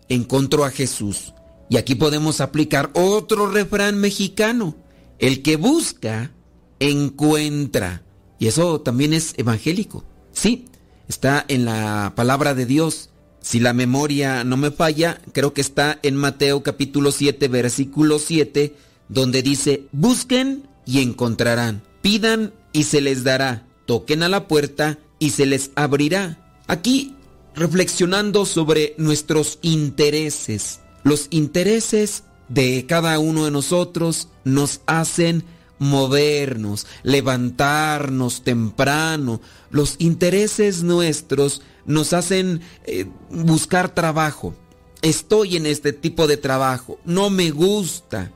encontró 0.08 0.66
a 0.66 0.72
Jesús. 0.72 1.34
Y 1.70 1.78
aquí 1.78 1.96
podemos 1.96 2.42
aplicar 2.42 2.90
otro 2.94 3.48
refrán 3.48 4.00
mexicano. 4.00 4.76
El 5.20 5.42
que 5.44 5.56
busca, 5.56 6.32
encuentra. 6.80 8.04
Y 8.40 8.48
eso 8.48 8.82
también 8.82 9.14
es 9.14 9.34
evangélico. 9.38 10.04
Sí, 10.32 10.66
está 11.08 11.46
en 11.48 11.66
la 11.66 12.14
palabra 12.16 12.56
de 12.56 12.66
Dios. 12.66 13.10
Si 13.42 13.60
la 13.60 13.74
memoria 13.74 14.44
no 14.44 14.58
me 14.58 14.72
falla, 14.72 15.22
creo 15.32 15.54
que 15.54 15.62
está 15.62 16.00
en 16.04 16.16
Mateo 16.16 16.64
capítulo 16.64 17.12
7, 17.12 17.48
versículo 17.48 18.20
7, 18.20 18.76
donde 19.08 19.42
dice, 19.42 19.88
busquen 19.92 20.68
y 20.86 21.02
encontrarán, 21.02 21.84
pidan 22.02 22.54
y 22.74 22.84
se 22.84 23.02
les 23.02 23.24
dará, 23.24 23.68
toquen 23.86 24.24
a 24.24 24.30
la 24.30 24.48
puerta 24.48 25.00
y 25.20 25.32
se 25.32 25.46
les 25.46 25.72
abrirá. 25.76 26.62
Aquí, 26.68 27.16
reflexionando 27.56 28.46
sobre 28.46 28.94
nuestros 28.98 29.60
intereses, 29.62 30.82
los 31.04 31.28
intereses 31.30 32.24
de 32.48 32.86
cada 32.88 33.20
uno 33.20 33.46
de 33.46 33.52
nosotros 33.52 34.28
nos 34.44 34.82
hacen 34.86 35.44
movernos, 35.80 36.86
levantarnos 37.04 38.44
temprano. 38.44 39.42
Los 39.72 39.96
intereses 40.00 40.84
nuestros 40.84 41.62
nos 41.86 42.14
hacen 42.14 42.62
eh, 42.86 43.06
buscar 43.30 43.94
trabajo. 43.94 44.54
Estoy 45.02 45.56
en 45.56 45.66
este 45.66 45.94
tipo 45.94 46.28
de 46.28 46.38
trabajo, 46.38 47.00
no 47.06 47.30
me 47.30 47.52
gusta. 47.52 48.32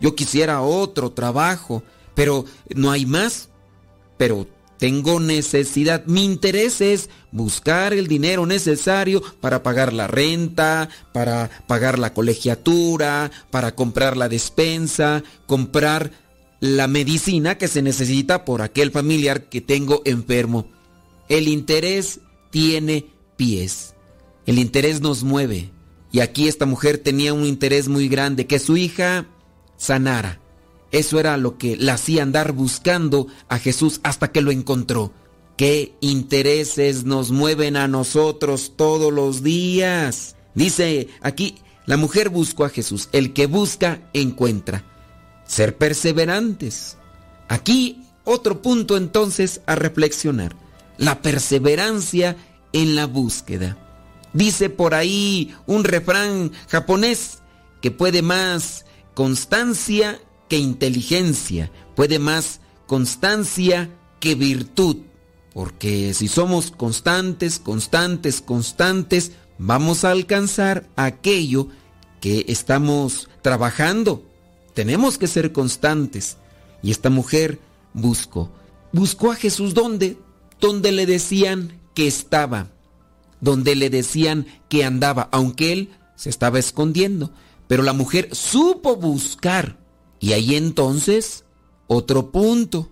Yo 0.00 0.14
quisiera 0.14 0.62
otro 0.62 1.12
trabajo, 1.12 1.82
pero 2.14 2.44
no 2.74 2.90
hay 2.90 3.04
más. 3.06 3.50
Pero 4.16 4.46
tengo 4.78 5.20
necesidad. 5.20 6.04
Mi 6.06 6.24
interés 6.24 6.80
es 6.80 7.08
buscar 7.32 7.92
el 7.92 8.06
dinero 8.06 8.46
necesario 8.46 9.22
para 9.40 9.62
pagar 9.62 9.92
la 9.92 10.06
renta, 10.06 10.88
para 11.12 11.50
pagar 11.66 11.98
la 11.98 12.12
colegiatura, 12.12 13.30
para 13.50 13.74
comprar 13.74 14.16
la 14.16 14.28
despensa, 14.28 15.22
comprar 15.46 16.10
la 16.60 16.88
medicina 16.88 17.58
que 17.58 17.68
se 17.68 17.82
necesita 17.82 18.44
por 18.44 18.62
aquel 18.62 18.90
familiar 18.90 19.48
que 19.48 19.60
tengo 19.60 20.02
enfermo. 20.04 20.66
El 21.28 21.48
interés 21.48 22.20
tiene 22.50 23.06
pies. 23.36 23.94
El 24.46 24.58
interés 24.58 25.00
nos 25.00 25.22
mueve. 25.22 25.70
Y 26.12 26.20
aquí 26.20 26.48
esta 26.48 26.66
mujer 26.66 26.98
tenía 26.98 27.34
un 27.34 27.44
interés 27.44 27.88
muy 27.88 28.08
grande, 28.08 28.46
que 28.46 28.58
su 28.58 28.76
hija 28.76 29.26
sanara. 29.76 30.40
Eso 30.92 31.18
era 31.20 31.36
lo 31.36 31.58
que 31.58 31.76
la 31.76 31.94
hacía 31.94 32.22
andar 32.22 32.52
buscando 32.52 33.26
a 33.48 33.58
Jesús 33.58 34.00
hasta 34.02 34.32
que 34.32 34.40
lo 34.40 34.50
encontró. 34.50 35.12
¿Qué 35.56 35.94
intereses 36.00 37.04
nos 37.04 37.30
mueven 37.30 37.76
a 37.76 37.88
nosotros 37.88 38.74
todos 38.76 39.12
los 39.12 39.42
días? 39.42 40.36
Dice 40.54 41.08
aquí, 41.22 41.56
la 41.86 41.96
mujer 41.96 42.28
buscó 42.28 42.64
a 42.64 42.68
Jesús. 42.68 43.08
El 43.12 43.32
que 43.32 43.46
busca, 43.46 44.00
encuentra. 44.12 44.84
Ser 45.46 45.76
perseverantes. 45.76 46.96
Aquí 47.48 48.02
otro 48.24 48.60
punto 48.60 48.96
entonces 48.96 49.62
a 49.66 49.76
reflexionar. 49.76 50.56
La 50.98 51.22
perseverancia 51.22 52.36
en 52.72 52.96
la 52.96 53.06
búsqueda. 53.06 53.78
Dice 54.32 54.68
por 54.68 54.94
ahí 54.94 55.54
un 55.66 55.84
refrán 55.84 56.52
japonés 56.68 57.38
que 57.80 57.90
puede 57.90 58.20
más 58.20 58.84
constancia 59.14 60.20
que 60.48 60.58
inteligencia, 60.58 61.70
puede 61.94 62.18
más 62.18 62.60
constancia 62.86 63.90
que 64.20 64.34
virtud. 64.34 64.98
Porque 65.52 66.12
si 66.14 66.28
somos 66.28 66.70
constantes, 66.70 67.58
constantes, 67.58 68.40
constantes, 68.40 69.32
vamos 69.58 70.04
a 70.04 70.10
alcanzar 70.10 70.88
aquello 70.96 71.68
que 72.20 72.44
estamos 72.48 73.28
trabajando. 73.42 74.22
Tenemos 74.74 75.16
que 75.16 75.26
ser 75.26 75.52
constantes. 75.52 76.36
Y 76.82 76.90
esta 76.90 77.08
mujer 77.08 77.58
buscó. 77.94 78.52
Buscó 78.92 79.32
a 79.32 79.36
Jesús 79.36 79.72
¿dónde? 79.72 80.18
Donde 80.60 80.92
le 80.92 81.06
decían 81.06 81.80
que 81.94 82.06
estaba. 82.06 82.68
Donde 83.40 83.74
le 83.74 83.90
decían 83.90 84.46
que 84.68 84.84
andaba, 84.84 85.28
aunque 85.32 85.72
él 85.72 85.90
se 86.16 86.28
estaba 86.28 86.58
escondiendo. 86.58 87.30
Pero 87.66 87.82
la 87.82 87.92
mujer 87.92 88.28
supo 88.34 88.96
buscar 88.96 89.78
y 90.20 90.32
ahí 90.32 90.54
entonces, 90.54 91.44
otro 91.86 92.30
punto, 92.30 92.90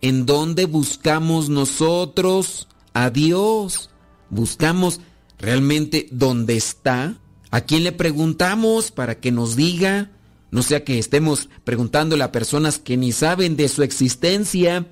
en 0.00 0.26
donde 0.26 0.66
buscamos 0.66 1.48
nosotros 1.48 2.68
a 2.92 3.10
Dios. 3.10 3.90
Buscamos 4.30 5.00
realmente 5.38 6.08
dónde 6.10 6.56
está? 6.56 7.18
¿A 7.50 7.60
quién 7.62 7.84
le 7.84 7.92
preguntamos 7.92 8.90
para 8.90 9.20
que 9.20 9.32
nos 9.32 9.56
diga? 9.56 10.10
No 10.50 10.62
sea 10.62 10.84
que 10.84 10.98
estemos 10.98 11.48
preguntándole 11.64 12.24
a 12.24 12.32
personas 12.32 12.78
que 12.78 12.96
ni 12.96 13.12
saben 13.12 13.56
de 13.56 13.68
su 13.68 13.82
existencia, 13.82 14.86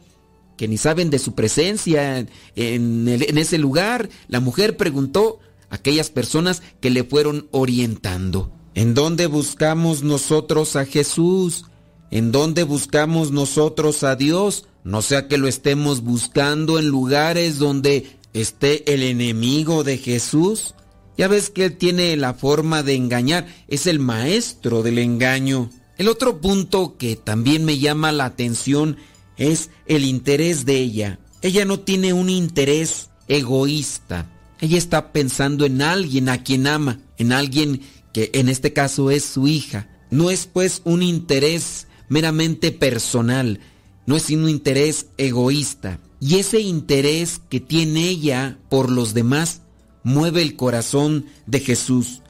que 0.56 0.68
ni 0.68 0.76
saben 0.76 1.10
de 1.10 1.18
su 1.18 1.34
presencia 1.34 2.18
en, 2.18 2.28
en 2.54 3.38
ese 3.38 3.58
lugar. 3.58 4.08
La 4.28 4.40
mujer 4.40 4.76
preguntó 4.76 5.40
a 5.70 5.76
aquellas 5.76 6.10
personas 6.10 6.62
que 6.80 6.90
le 6.90 7.04
fueron 7.04 7.48
orientando. 7.50 8.53
¿En 8.74 8.94
dónde 8.94 9.26
buscamos 9.28 10.02
nosotros 10.02 10.74
a 10.74 10.84
Jesús? 10.84 11.66
¿En 12.10 12.32
dónde 12.32 12.64
buscamos 12.64 13.30
nosotros 13.30 14.02
a 14.02 14.16
Dios? 14.16 14.66
No 14.82 15.00
sea 15.00 15.28
que 15.28 15.38
lo 15.38 15.46
estemos 15.46 16.02
buscando 16.02 16.80
en 16.80 16.88
lugares 16.88 17.58
donde 17.58 18.18
esté 18.32 18.92
el 18.92 19.04
enemigo 19.04 19.84
de 19.84 19.98
Jesús. 19.98 20.74
Ya 21.16 21.28
ves 21.28 21.50
que 21.50 21.66
él 21.66 21.76
tiene 21.76 22.16
la 22.16 22.34
forma 22.34 22.82
de 22.82 22.96
engañar, 22.96 23.46
es 23.68 23.86
el 23.86 24.00
maestro 24.00 24.82
del 24.82 24.98
engaño. 24.98 25.70
El 25.96 26.08
otro 26.08 26.40
punto 26.40 26.96
que 26.98 27.14
también 27.14 27.64
me 27.64 27.78
llama 27.78 28.10
la 28.10 28.24
atención 28.24 28.96
es 29.36 29.70
el 29.86 30.04
interés 30.04 30.64
de 30.64 30.78
ella. 30.78 31.20
Ella 31.42 31.64
no 31.64 31.78
tiene 31.78 32.12
un 32.12 32.28
interés 32.28 33.10
egoísta. 33.28 34.30
Ella 34.60 34.78
está 34.78 35.12
pensando 35.12 35.64
en 35.64 35.80
alguien 35.80 36.28
a 36.28 36.42
quien 36.42 36.66
ama, 36.66 36.98
en 37.18 37.32
alguien 37.32 37.82
que 38.14 38.30
en 38.32 38.48
este 38.48 38.72
caso 38.72 39.10
es 39.10 39.24
su 39.24 39.46
hija. 39.46 39.90
No 40.10 40.30
es 40.30 40.46
pues 40.46 40.80
un 40.84 41.02
interés 41.02 41.88
meramente 42.08 42.72
personal, 42.72 43.60
no 44.06 44.16
es 44.16 44.30
un 44.30 44.48
interés 44.48 45.08
egoísta. 45.18 46.00
Y 46.20 46.36
ese 46.36 46.60
interés 46.60 47.40
que 47.50 47.60
tiene 47.60 48.08
ella 48.08 48.56
por 48.70 48.90
los 48.90 49.12
demás 49.12 49.60
mueve 50.04 50.40
el 50.40 50.56
corazón 50.56 51.26
de 51.46 51.60
Jesús. 51.60 52.22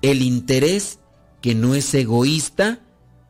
El 0.00 0.22
interés 0.22 1.00
que 1.42 1.54
no 1.54 1.74
es 1.74 1.92
egoísta 1.92 2.80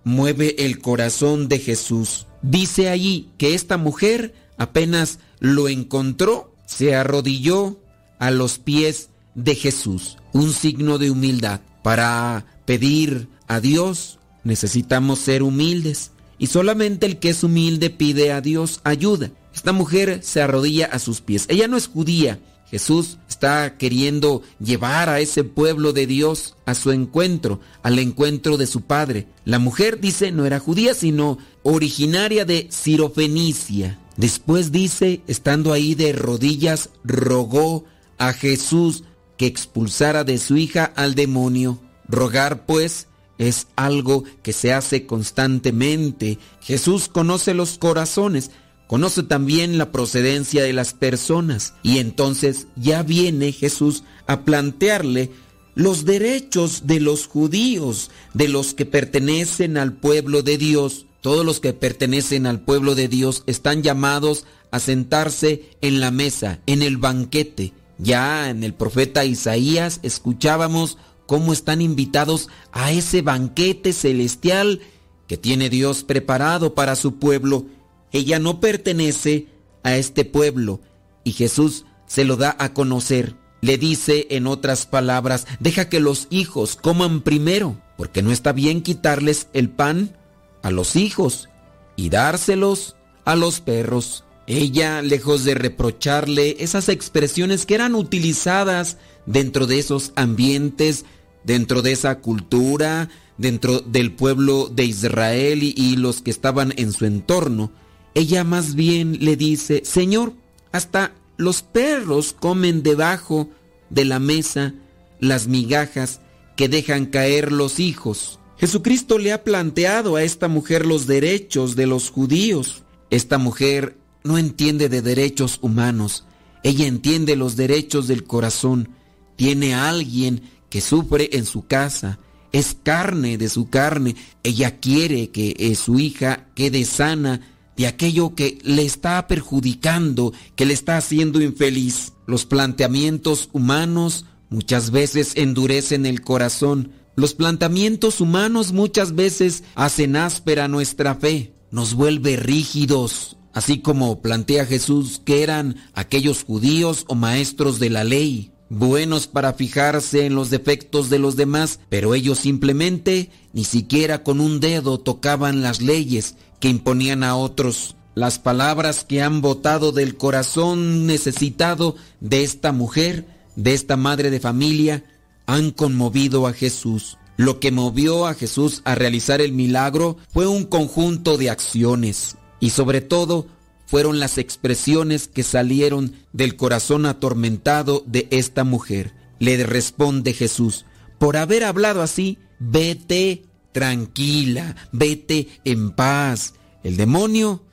mueve 0.04 0.66
el 0.66 0.80
corazón 0.80 1.48
de 1.48 1.58
Jesús. 1.58 2.26
Dice 2.42 2.90
allí 2.90 3.30
que 3.38 3.54
esta 3.54 3.78
mujer 3.78 4.34
apenas 4.58 5.18
lo 5.38 5.68
encontró, 5.68 6.54
se 6.66 6.94
arrodilló 6.94 7.80
a 8.18 8.30
los 8.30 8.58
pies 8.58 9.08
de 9.34 9.54
Jesús, 9.54 10.18
un 10.32 10.52
signo 10.52 10.98
de 10.98 11.10
humildad. 11.10 11.60
Para 11.82 12.46
pedir 12.64 13.28
a 13.48 13.60
Dios 13.60 14.18
necesitamos 14.44 15.18
ser 15.18 15.42
humildes 15.42 16.12
y 16.38 16.48
solamente 16.48 17.06
el 17.06 17.18
que 17.18 17.30
es 17.30 17.44
humilde 17.44 17.90
pide 17.90 18.32
a 18.32 18.40
Dios 18.40 18.80
ayuda. 18.84 19.30
Esta 19.54 19.72
mujer 19.72 20.20
se 20.22 20.42
arrodilla 20.42 20.86
a 20.86 20.98
sus 20.98 21.20
pies. 21.20 21.46
Ella 21.48 21.68
no 21.68 21.76
es 21.76 21.88
judía. 21.88 22.40
Jesús 22.70 23.18
está 23.28 23.76
queriendo 23.76 24.42
llevar 24.58 25.10
a 25.10 25.20
ese 25.20 25.44
pueblo 25.44 25.92
de 25.92 26.06
Dios 26.06 26.56
a 26.64 26.74
su 26.74 26.90
encuentro, 26.90 27.60
al 27.82 27.98
encuentro 27.98 28.56
de 28.56 28.66
su 28.66 28.80
padre. 28.80 29.26
La 29.44 29.58
mujer 29.58 30.00
dice 30.00 30.32
no 30.32 30.46
era 30.46 30.58
judía, 30.58 30.94
sino 30.94 31.36
originaria 31.62 32.46
de 32.46 32.68
Sirofenicia. 32.70 33.98
Después 34.16 34.72
dice, 34.72 35.20
estando 35.26 35.72
ahí 35.72 35.94
de 35.94 36.12
rodillas, 36.12 36.90
rogó 37.04 37.84
a 38.18 38.32
Jesús 38.32 39.04
que 39.42 39.48
expulsara 39.48 40.22
de 40.22 40.38
su 40.38 40.56
hija 40.56 40.92
al 40.94 41.16
demonio. 41.16 41.80
Rogar, 42.06 42.64
pues, 42.64 43.08
es 43.38 43.66
algo 43.74 44.22
que 44.40 44.52
se 44.52 44.72
hace 44.72 45.04
constantemente. 45.04 46.38
Jesús 46.60 47.08
conoce 47.08 47.52
los 47.52 47.76
corazones, 47.76 48.52
conoce 48.86 49.24
también 49.24 49.78
la 49.78 49.90
procedencia 49.90 50.62
de 50.62 50.72
las 50.72 50.94
personas 50.94 51.74
y 51.82 51.98
entonces 51.98 52.68
ya 52.76 53.02
viene 53.02 53.50
Jesús 53.50 54.04
a 54.28 54.44
plantearle 54.44 55.32
los 55.74 56.04
derechos 56.04 56.86
de 56.86 57.00
los 57.00 57.26
judíos, 57.26 58.12
de 58.34 58.46
los 58.46 58.74
que 58.74 58.86
pertenecen 58.86 59.76
al 59.76 59.92
pueblo 59.92 60.44
de 60.44 60.56
Dios. 60.56 61.06
Todos 61.20 61.44
los 61.44 61.58
que 61.58 61.72
pertenecen 61.72 62.46
al 62.46 62.60
pueblo 62.60 62.94
de 62.94 63.08
Dios 63.08 63.42
están 63.48 63.82
llamados 63.82 64.46
a 64.70 64.78
sentarse 64.78 65.64
en 65.80 65.98
la 65.98 66.12
mesa, 66.12 66.60
en 66.66 66.80
el 66.80 66.96
banquete. 66.96 67.72
Ya 68.02 68.50
en 68.50 68.64
el 68.64 68.74
profeta 68.74 69.24
Isaías 69.24 70.00
escuchábamos 70.02 70.98
cómo 71.26 71.52
están 71.52 71.80
invitados 71.80 72.48
a 72.72 72.90
ese 72.90 73.22
banquete 73.22 73.92
celestial 73.92 74.80
que 75.28 75.36
tiene 75.36 75.70
Dios 75.70 76.02
preparado 76.02 76.74
para 76.74 76.96
su 76.96 77.20
pueblo. 77.20 77.66
Ella 78.10 78.40
no 78.40 78.58
pertenece 78.58 79.46
a 79.84 79.96
este 79.96 80.24
pueblo 80.24 80.80
y 81.22 81.32
Jesús 81.32 81.84
se 82.06 82.24
lo 82.24 82.36
da 82.36 82.56
a 82.58 82.74
conocer. 82.74 83.36
Le 83.60 83.78
dice 83.78 84.26
en 84.30 84.48
otras 84.48 84.84
palabras, 84.86 85.46
deja 85.60 85.88
que 85.88 86.00
los 86.00 86.26
hijos 86.30 86.74
coman 86.74 87.20
primero, 87.20 87.80
porque 87.96 88.20
no 88.20 88.32
está 88.32 88.52
bien 88.52 88.82
quitarles 88.82 89.46
el 89.52 89.70
pan 89.70 90.16
a 90.64 90.72
los 90.72 90.96
hijos 90.96 91.48
y 91.94 92.10
dárselos 92.10 92.96
a 93.24 93.36
los 93.36 93.60
perros. 93.60 94.24
Ella, 94.46 95.02
lejos 95.02 95.44
de 95.44 95.54
reprocharle 95.54 96.56
esas 96.58 96.88
expresiones 96.88 97.64
que 97.64 97.74
eran 97.74 97.94
utilizadas 97.94 98.98
dentro 99.26 99.66
de 99.66 99.78
esos 99.78 100.12
ambientes, 100.16 101.04
dentro 101.44 101.82
de 101.82 101.92
esa 101.92 102.18
cultura, 102.18 103.08
dentro 103.38 103.80
del 103.80 104.12
pueblo 104.12 104.68
de 104.68 104.84
Israel 104.84 105.62
y, 105.62 105.96
los 105.96 106.22
que 106.22 106.30
estaban 106.30 106.74
en 106.76 106.92
su 106.92 107.06
entorno, 107.06 107.72
ella 108.14 108.44
más 108.44 108.74
bien 108.74 109.18
le 109.20 109.36
dice, 109.36 109.82
Señor, 109.84 110.32
hasta 110.70 111.12
los 111.36 111.62
perros 111.62 112.34
comen 112.38 112.82
debajo 112.82 113.48
de 113.90 114.04
la 114.04 114.18
mesa 114.18 114.74
las 115.18 115.46
migajas 115.46 116.20
que 116.56 116.68
dejan 116.68 117.06
caer 117.06 117.52
los 117.52 117.80
hijos. 117.80 118.38
Jesucristo 118.58 119.18
le 119.18 119.32
ha 119.32 119.44
planteado 119.44 120.16
a 120.16 120.22
esta 120.22 120.48
mujer 120.48 120.86
los 120.86 121.06
derechos 121.06 121.74
de 121.74 121.86
los 121.86 122.10
judíos. 122.10 122.82
Esta 123.10 123.38
mujer 123.38 123.96
no 124.24 124.38
entiende 124.38 124.88
de 124.88 125.02
derechos 125.02 125.58
humanos, 125.62 126.24
ella 126.62 126.86
entiende 126.86 127.36
los 127.36 127.56
derechos 127.56 128.06
del 128.06 128.24
corazón. 128.24 128.90
Tiene 129.36 129.74
a 129.74 129.88
alguien 129.88 130.42
que 130.70 130.80
sufre 130.80 131.30
en 131.32 131.44
su 131.44 131.66
casa, 131.66 132.20
es 132.52 132.76
carne 132.82 133.38
de 133.38 133.48
su 133.48 133.68
carne. 133.68 134.14
Ella 134.42 134.78
quiere 134.78 135.30
que 135.30 135.56
eh, 135.58 135.74
su 135.74 135.98
hija 135.98 136.46
quede 136.54 136.84
sana 136.84 137.40
de 137.76 137.86
aquello 137.86 138.34
que 138.34 138.58
le 138.62 138.84
está 138.84 139.26
perjudicando, 139.26 140.32
que 140.54 140.66
le 140.66 140.74
está 140.74 140.98
haciendo 140.98 141.40
infeliz. 141.40 142.12
Los 142.26 142.44
planteamientos 142.44 143.48
humanos 143.52 144.26
muchas 144.50 144.90
veces 144.90 145.32
endurecen 145.34 146.06
el 146.06 146.20
corazón. 146.20 146.92
Los 147.16 147.34
planteamientos 147.34 148.20
humanos 148.20 148.72
muchas 148.72 149.14
veces 149.14 149.64
hacen 149.74 150.16
áspera 150.16 150.68
nuestra 150.68 151.14
fe, 151.14 151.54
nos 151.70 151.94
vuelve 151.94 152.36
rígidos, 152.36 153.36
así 153.52 153.78
como 153.80 154.20
plantea 154.20 154.66
Jesús 154.66 155.20
que 155.24 155.42
eran 155.42 155.76
aquellos 155.94 156.44
judíos 156.44 157.04
o 157.08 157.14
maestros 157.14 157.78
de 157.78 157.90
la 157.90 158.04
ley, 158.04 158.52
buenos 158.68 159.26
para 159.26 159.52
fijarse 159.52 160.26
en 160.26 160.34
los 160.34 160.50
defectos 160.50 161.10
de 161.10 161.18
los 161.18 161.36
demás, 161.36 161.80
pero 161.88 162.14
ellos 162.14 162.38
simplemente 162.38 163.30
ni 163.52 163.64
siquiera 163.64 164.22
con 164.22 164.40
un 164.40 164.60
dedo 164.60 164.98
tocaban 164.98 165.62
las 165.62 165.82
leyes 165.82 166.36
que 166.60 166.68
imponían 166.68 167.22
a 167.24 167.36
otros. 167.36 167.96
Las 168.14 168.38
palabras 168.38 169.04
que 169.04 169.22
han 169.22 169.40
botado 169.40 169.92
del 169.92 170.16
corazón 170.16 171.06
necesitado 171.06 171.96
de 172.20 172.44
esta 172.44 172.72
mujer, 172.72 173.26
de 173.56 173.74
esta 173.74 173.96
madre 173.96 174.30
de 174.30 174.40
familia, 174.40 175.04
han 175.46 175.70
conmovido 175.70 176.46
a 176.46 176.52
Jesús. 176.52 177.18
Lo 177.36 177.58
que 177.58 177.72
movió 177.72 178.26
a 178.26 178.34
Jesús 178.34 178.82
a 178.84 178.94
realizar 178.94 179.40
el 179.40 179.52
milagro 179.52 180.18
fue 180.28 180.46
un 180.46 180.64
conjunto 180.64 181.38
de 181.38 181.50
acciones 181.50 182.36
y 182.62 182.70
sobre 182.70 183.00
todo 183.00 183.48
fueron 183.86 184.20
las 184.20 184.38
expresiones 184.38 185.26
que 185.26 185.42
salieron 185.42 186.14
del 186.32 186.54
corazón 186.54 187.06
atormentado 187.06 188.04
de 188.06 188.28
esta 188.30 188.62
mujer. 188.62 189.14
Le 189.40 189.60
responde 189.66 190.32
Jesús, 190.32 190.86
por 191.18 191.36
haber 191.36 191.64
hablado 191.64 192.02
así, 192.02 192.38
vete 192.60 193.46
tranquila, 193.72 194.76
vete 194.92 195.48
en 195.64 195.90
paz. 195.90 196.54
El 196.84 196.96
demonio 196.96 197.64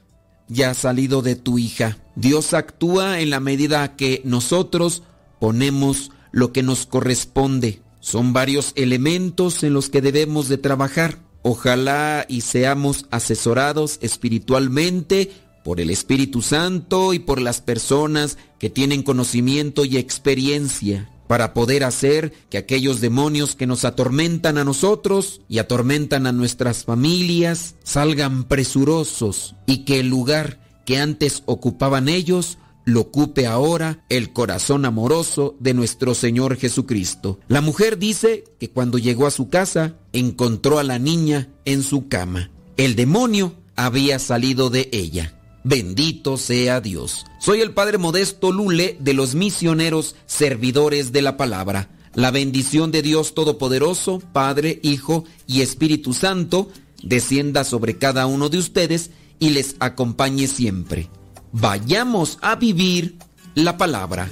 ya 0.47 0.71
ha 0.71 0.73
salido 0.73 1.21
de 1.21 1.35
tu 1.35 1.59
hija. 1.59 1.99
Dios 2.15 2.55
actúa 2.55 3.19
en 3.19 3.29
la 3.29 3.39
medida 3.39 3.95
que 3.95 4.23
nosotros 4.25 5.03
ponemos 5.39 6.09
lo 6.31 6.51
que 6.51 6.63
nos 6.63 6.87
corresponde. 6.87 7.83
Son 7.99 8.33
varios 8.33 8.73
elementos 8.75 9.61
en 9.61 9.73
los 9.73 9.91
que 9.91 10.01
debemos 10.01 10.49
de 10.49 10.57
trabajar. 10.57 11.28
Ojalá 11.51 12.27
y 12.29 12.41
seamos 12.41 13.07
asesorados 13.09 13.97
espiritualmente 14.03 15.31
por 15.63 15.79
el 15.79 15.89
Espíritu 15.89 16.43
Santo 16.43 17.11
y 17.11 17.17
por 17.17 17.41
las 17.41 17.59
personas 17.59 18.37
que 18.59 18.69
tienen 18.69 19.01
conocimiento 19.01 19.83
y 19.83 19.97
experiencia 19.97 21.09
para 21.25 21.55
poder 21.55 21.85
hacer 21.85 22.33
que 22.51 22.59
aquellos 22.59 23.01
demonios 23.01 23.55
que 23.55 23.65
nos 23.65 23.83
atormentan 23.83 24.59
a 24.59 24.63
nosotros 24.63 25.41
y 25.49 25.57
atormentan 25.57 26.27
a 26.27 26.33
nuestras 26.33 26.85
familias 26.85 27.73
salgan 27.83 28.43
presurosos 28.43 29.55
y 29.65 29.85
que 29.85 30.01
el 30.01 30.07
lugar 30.07 30.59
que 30.85 30.99
antes 30.99 31.41
ocupaban 31.47 32.09
ellos 32.09 32.59
lo 32.89 33.01
ocupe 33.01 33.47
ahora 33.47 34.03
el 34.09 34.33
corazón 34.33 34.85
amoroso 34.85 35.55
de 35.59 35.73
nuestro 35.73 36.13
Señor 36.15 36.57
Jesucristo. 36.57 37.39
La 37.47 37.61
mujer 37.61 37.97
dice 37.97 38.43
que 38.59 38.69
cuando 38.69 38.97
llegó 38.97 39.27
a 39.27 39.31
su 39.31 39.49
casa 39.49 39.95
encontró 40.13 40.79
a 40.79 40.83
la 40.83 40.99
niña 40.99 41.49
en 41.65 41.83
su 41.83 42.07
cama. 42.07 42.51
El 42.77 42.95
demonio 42.95 43.55
había 43.75 44.19
salido 44.19 44.69
de 44.69 44.89
ella. 44.91 45.35
Bendito 45.63 46.37
sea 46.37 46.81
Dios. 46.81 47.25
Soy 47.39 47.61
el 47.61 47.71
Padre 47.71 47.97
Modesto 47.97 48.51
Lule 48.51 48.97
de 48.99 49.13
los 49.13 49.35
misioneros 49.35 50.15
servidores 50.25 51.11
de 51.11 51.21
la 51.21 51.37
palabra. 51.37 51.89
La 52.13 52.31
bendición 52.31 52.91
de 52.91 53.01
Dios 53.01 53.35
Todopoderoso, 53.35 54.19
Padre, 54.33 54.79
Hijo 54.83 55.25
y 55.47 55.61
Espíritu 55.61 56.13
Santo, 56.13 56.69
descienda 57.03 57.63
sobre 57.63 57.97
cada 57.97 58.25
uno 58.25 58.49
de 58.49 58.57
ustedes 58.57 59.11
y 59.37 59.51
les 59.51 59.75
acompañe 59.79 60.47
siempre. 60.47 61.09
Vayamos 61.51 62.37
a 62.41 62.55
vivir 62.55 63.17
la 63.55 63.77
palabra. 63.77 64.29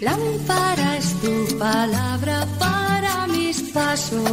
Lámpara 0.00 0.98
es 0.98 1.14
tu 1.20 1.58
palabra 1.58 2.46
para 2.58 3.26
mis 3.26 3.60
pasos, 3.72 4.30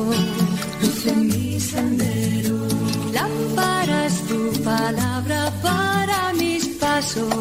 luz 0.82 1.16
mi 1.16 1.60
sendero. 1.60 2.68
Lámpara 3.14 4.08
es 4.08 4.22
tu 4.28 4.52
palabra 4.64 5.52
para 5.62 6.34
mis 6.34 6.68
pasos, 6.80 7.34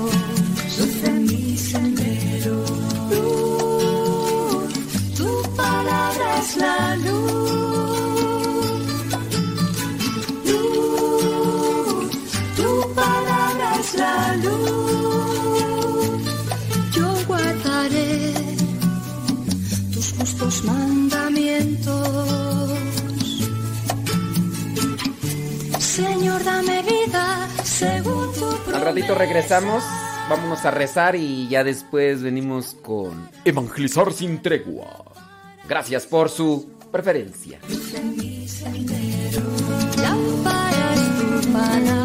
luz 0.78 1.10
mi 1.10 1.56
sendero. 1.56 2.64
Luz, 3.10 4.72
tu 5.16 5.56
palabra 5.56 6.38
es 6.40 6.56
la 6.56 6.96
luz. 6.96 7.71
Es 13.92 13.98
la 13.98 14.36
luz. 14.36 15.82
Yo 16.92 17.14
guardaré 17.26 18.34
tus 19.92 20.12
justos 20.12 20.64
mandamientos. 20.64 22.08
Señor, 25.78 26.42
dame 26.44 26.82
vida 26.82 27.48
según 27.64 28.32
tu 28.32 28.50
Al 28.74 28.82
ratito 28.82 29.14
regresamos, 29.14 29.82
vámonos 30.28 30.64
a 30.64 30.70
rezar 30.70 31.16
y 31.16 31.48
ya 31.48 31.64
después 31.64 32.22
venimos 32.22 32.76
con 32.82 33.28
Evangelizar 33.44 34.12
sin 34.12 34.40
tregua. 34.40 35.04
Gracias 35.68 36.06
por 36.06 36.28
su 36.28 36.70
preferencia. 36.90 37.60
Lámpara 39.96 40.94
es 40.94 41.42
tu 41.44 41.52
palabra 41.52 42.01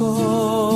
说 0.00 0.69